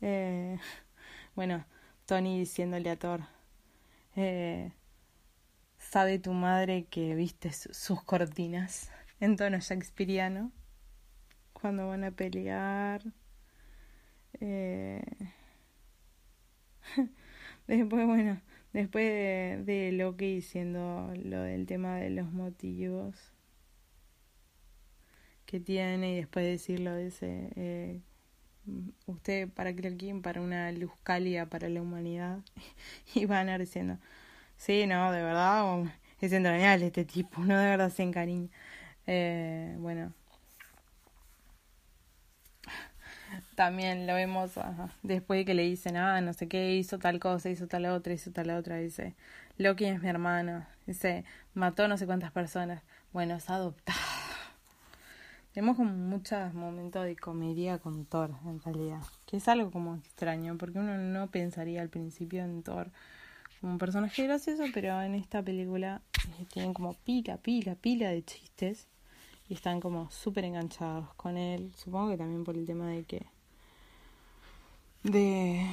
[0.02, 0.58] Eh,
[1.36, 1.66] bueno,
[2.06, 3.22] Tony diciéndole a Thor,
[4.16, 4.72] eh,
[5.78, 10.52] ¿sabe tu madre que viste sus cortinas en tono shakespeariano?
[11.54, 13.04] Cuando van a pelear.
[14.40, 15.04] Eh,
[17.68, 18.42] después, bueno,
[18.74, 23.34] después de, lo que diciendo lo del tema de los motivos
[25.46, 28.02] que tiene y después decirlo de ese eh,
[29.08, 32.40] usted para King para una luz cálida para la humanidad.
[33.16, 33.98] Y van a diciendo
[34.58, 35.86] sí no de verdad
[36.22, 38.50] es entrañable este tipo no de verdad se encariña
[39.12, 40.14] eh, bueno.
[43.56, 44.52] También lo vemos
[45.02, 48.14] después de que le dicen ah no sé qué hizo tal cosa hizo tal otra
[48.14, 49.16] hizo tal otra dice
[49.58, 53.98] Loki es mi hermano dice mató no sé cuántas personas bueno es adoptado
[55.54, 59.02] tenemos como muchos momentos de comedia con Thor, en realidad.
[59.26, 62.92] Que es algo como extraño, porque uno no pensaría al principio en Thor
[63.60, 66.02] como un personaje gracioso, pero en esta película
[66.40, 68.88] eh, tienen como pila, pila, pila de chistes.
[69.50, 71.74] Y están como súper enganchados con él.
[71.76, 73.26] Supongo que también por el tema de que.
[75.04, 75.66] De.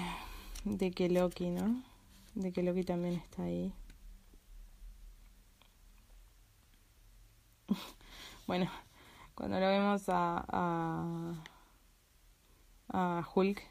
[0.64, 1.83] De que Loki, ¿no?
[2.35, 3.72] De que Loki también está ahí.
[8.47, 8.70] bueno,
[9.37, 11.34] cuando lo vemos a, a,
[12.89, 13.62] a Hulk,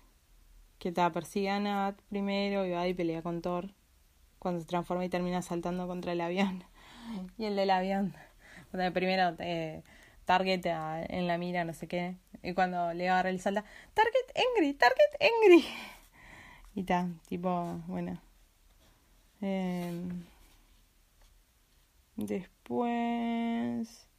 [0.78, 3.74] que te persigue a Nat primero y va y pelea con Thor,
[4.38, 6.64] cuando se transforma y termina saltando contra el avión.
[7.38, 8.16] Y el del avión,
[8.72, 9.84] cuando primero eh,
[10.26, 13.64] Target en la mira, no sé qué, y cuando le agarra el salta,
[13.94, 15.66] Target angry, Target angry.
[16.76, 18.20] Y está, tipo, bueno.
[19.42, 20.10] Eh,
[22.18, 24.10] después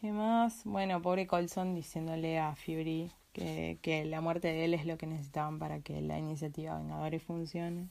[0.00, 0.64] ¿Qué más?
[0.64, 5.06] Bueno, pobre Colson diciéndole a Fury que, que la muerte de él es lo que
[5.06, 7.86] necesitaban para que la iniciativa Vengadores funcione.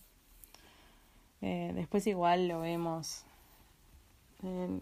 [1.42, 3.26] Eh, después igual lo vemos
[4.42, 4.82] en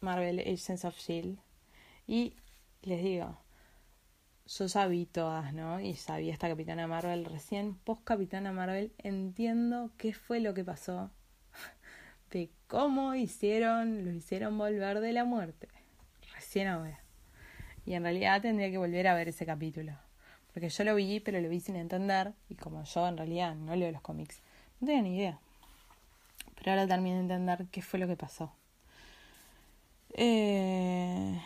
[0.00, 1.40] Marvel Agents of Shield.
[2.06, 2.34] Y
[2.82, 3.36] les digo,
[4.46, 5.80] yo ya vi todas, ¿no?
[5.80, 7.24] Y sabía esta Capitana Marvel.
[7.24, 11.10] Recién, post Capitana Marvel, entiendo qué fue lo que pasó.
[12.30, 15.66] De cómo hicieron, lo hicieron volver de la muerte
[16.58, 17.00] ahora.
[17.86, 19.92] Y en realidad tendría que volver a ver ese capítulo.
[20.52, 22.32] Porque yo lo vi, pero lo vi sin entender.
[22.48, 24.42] Y como yo en realidad no leo los cómics,
[24.80, 25.38] no tenía ni idea.
[26.56, 28.52] Pero ahora termino de entender qué fue lo que pasó.
[30.14, 31.40] Eh...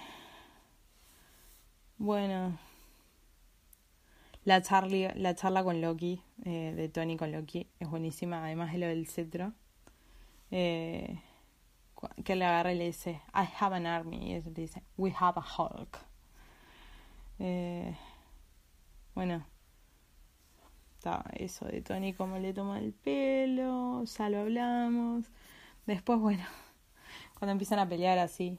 [1.98, 2.58] Bueno.
[4.44, 8.78] La, Charlie, la charla con Loki, eh, de Tony con Loki, es buenísima, además de
[8.78, 9.52] lo del cetro.
[10.50, 11.18] Eh,
[12.24, 14.30] que le agarra y le dice, I have an army.
[14.30, 15.98] Y él dice, We have a Hulk.
[17.38, 17.96] Eh,
[19.14, 19.44] bueno,
[20.96, 25.26] está eso de Tony como le toma el pelo, ya lo hablamos.
[25.86, 26.44] Después, bueno,
[27.38, 28.58] cuando empiezan a pelear así,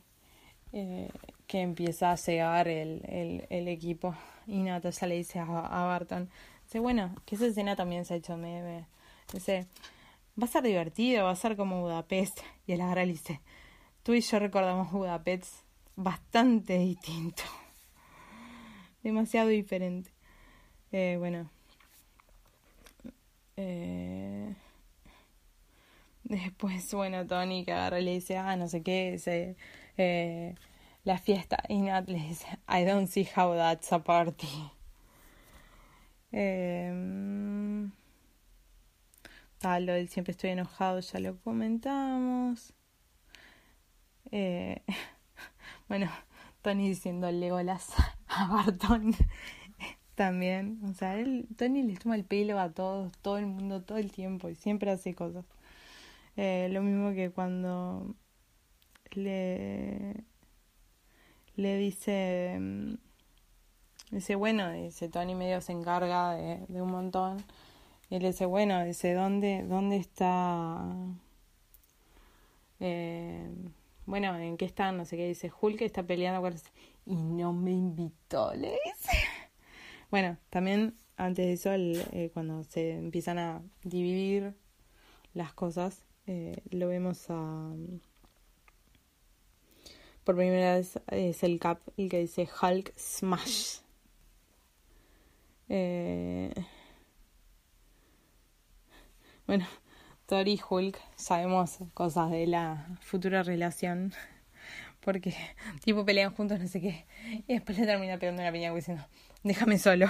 [0.74, 1.10] eh,
[1.48, 4.16] que empieza a cegar el, el, el equipo
[4.48, 6.30] y Natasha le dice a, a Barton,
[6.64, 8.86] dice, bueno, que esa escena también se ha hecho meme.
[9.34, 9.68] Dice,
[10.40, 12.40] va a ser divertido, va a ser como Budapest.
[12.68, 13.42] Y el agarra dice,
[14.04, 15.66] tú y yo recordamos Budapest
[15.96, 17.44] bastante distinto.
[19.04, 20.12] Demasiado diferente.
[20.92, 21.50] Eh, bueno.
[23.58, 24.54] Eh,
[26.24, 29.56] después, bueno, Tony que agarra y le dice, ah, no sé qué, dice,
[29.98, 30.56] eh,
[31.04, 31.64] la fiesta.
[31.70, 34.48] Y Nat le dice, I don't see how that's a party.
[36.38, 36.92] Eh,
[39.66, 42.74] lo del siempre estoy enojado ya lo comentamos.
[44.32, 44.84] Eh,
[45.90, 46.10] bueno,
[46.62, 47.94] Tony diciendo Legolas
[48.28, 49.14] a Barton
[50.16, 50.80] también.
[50.84, 54.12] O sea, él, Tony le toma el pelo a todos, todo el mundo, todo el
[54.12, 55.46] tiempo y siempre hace cosas.
[56.38, 58.16] Eh, lo mismo que cuando
[59.14, 60.24] le,
[61.56, 62.96] le dice, mm,
[64.12, 67.44] dice, bueno, dice Tony medio se encarga de, de un montón.
[68.10, 70.96] Y él dice, bueno, dice, ¿dónde, dónde está?
[72.80, 73.50] Eh,
[74.06, 74.92] bueno, ¿en qué está?
[74.92, 75.52] No sé qué dice.
[75.60, 76.56] Hulk está peleando con...
[77.06, 79.12] Y no me invitó, le dice.
[80.12, 84.54] Bueno, también antes de eso, eh, cuando se empiezan a dividir
[85.34, 87.74] las cosas, eh, lo vemos a...
[90.24, 93.80] Por primera vez es el Cap el que dice Hulk Smash.
[95.70, 96.54] Eh,
[99.48, 99.68] bueno,
[100.26, 104.14] Thor y Hulk sabemos cosas de la futura relación.
[105.00, 105.36] Porque,
[105.84, 107.06] tipo, pelean juntos, no sé qué.
[107.48, 109.06] Y después le termina pegando una piña diciendo,
[109.44, 110.08] déjame solo.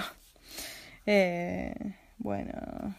[1.04, 1.74] Eh,
[2.18, 2.96] bueno.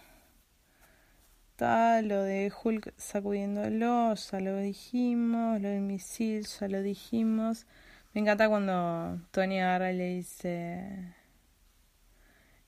[1.52, 5.60] Está lo de Hulk sacudiéndolo, ya lo dijimos.
[5.60, 7.66] Lo del misil, ya lo dijimos.
[8.14, 11.16] Me encanta cuando Tony agarra le dice.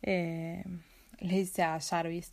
[0.01, 0.63] Eh,
[1.19, 2.31] le dice a Jarvis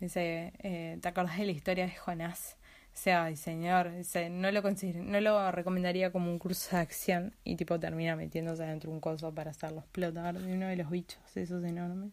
[0.00, 2.56] Dice, eh, ¿te acordás de la historia de Jonás?
[2.94, 7.56] O sea, señor, dice, no lo no lo recomendaría como un curso de acción y
[7.56, 11.20] tipo termina metiéndose dentro de un coso para hacerlo explotar de uno de los bichos,
[11.34, 12.12] esos enormes.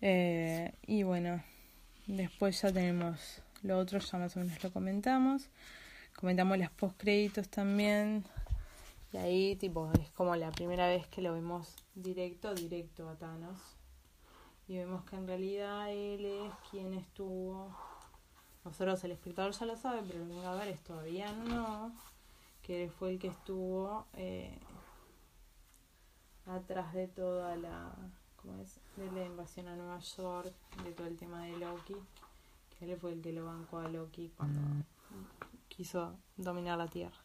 [0.00, 1.42] Eh, y bueno,
[2.06, 5.48] después ya tenemos lo otro, ya más o menos lo comentamos.
[6.16, 8.24] Comentamos los post créditos también.
[9.12, 13.58] Y ahí tipo es como la primera vez que lo vemos directo, directo a Thanos
[14.72, 17.76] y vemos que en realidad él es quien estuvo.
[18.64, 21.92] Nosotros, el espectador ya lo sabe, pero venga a ver es todavía no.
[22.62, 24.58] Que fue el que estuvo eh,
[26.46, 27.92] atrás de toda la.
[28.36, 28.80] ¿Cómo es?
[28.96, 30.54] De la invasión a Nueva York,
[30.84, 31.96] de todo el tema de Loki.
[32.78, 34.86] Que él fue el que lo bancó a Loki cuando
[35.68, 37.18] quiso dominar la Tierra.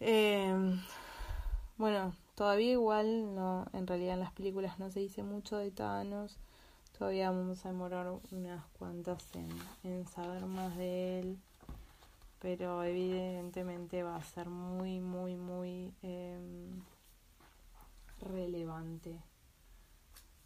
[0.00, 0.52] Eh,
[1.76, 6.38] bueno, Todavía igual, no, en realidad en las películas no se dice mucho de Thanos.
[6.96, 9.28] Todavía vamos a demorar unas cuantas
[9.84, 11.38] en, saber más de él.
[12.38, 16.82] Pero evidentemente va a ser muy, muy, muy em,
[18.22, 19.20] relevante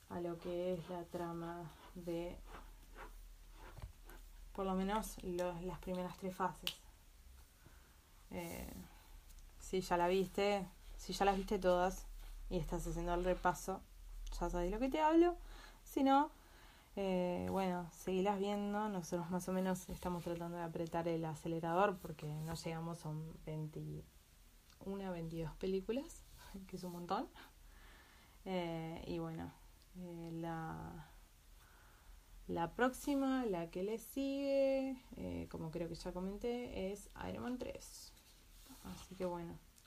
[0.09, 2.37] a lo que es la trama de
[4.53, 6.75] por lo menos las primeras tres fases.
[8.33, 8.75] Eh,
[9.61, 10.67] si ya la viste,
[11.05, 12.07] si ya las viste todas
[12.49, 13.83] y estás haciendo el repaso,
[14.41, 15.37] ya sabes lo que te hablo.
[15.83, 16.31] Si no,
[16.97, 18.89] eh, bueno, seguilas viendo.
[18.89, 23.39] Nosotros más o menos estamos tratando de apretar el acelerador porque no llegamos a un
[23.45, 26.23] 21, 22 películas,
[26.69, 27.29] que es un montón.
[28.47, 29.53] Eh, y bueno,
[29.99, 31.07] eh, la,
[32.47, 34.97] la próxima, la que le sigue,
[35.51, 38.13] como creo que ya comenté, es Iron Man 3.
[38.85, 39.59] Así que bueno.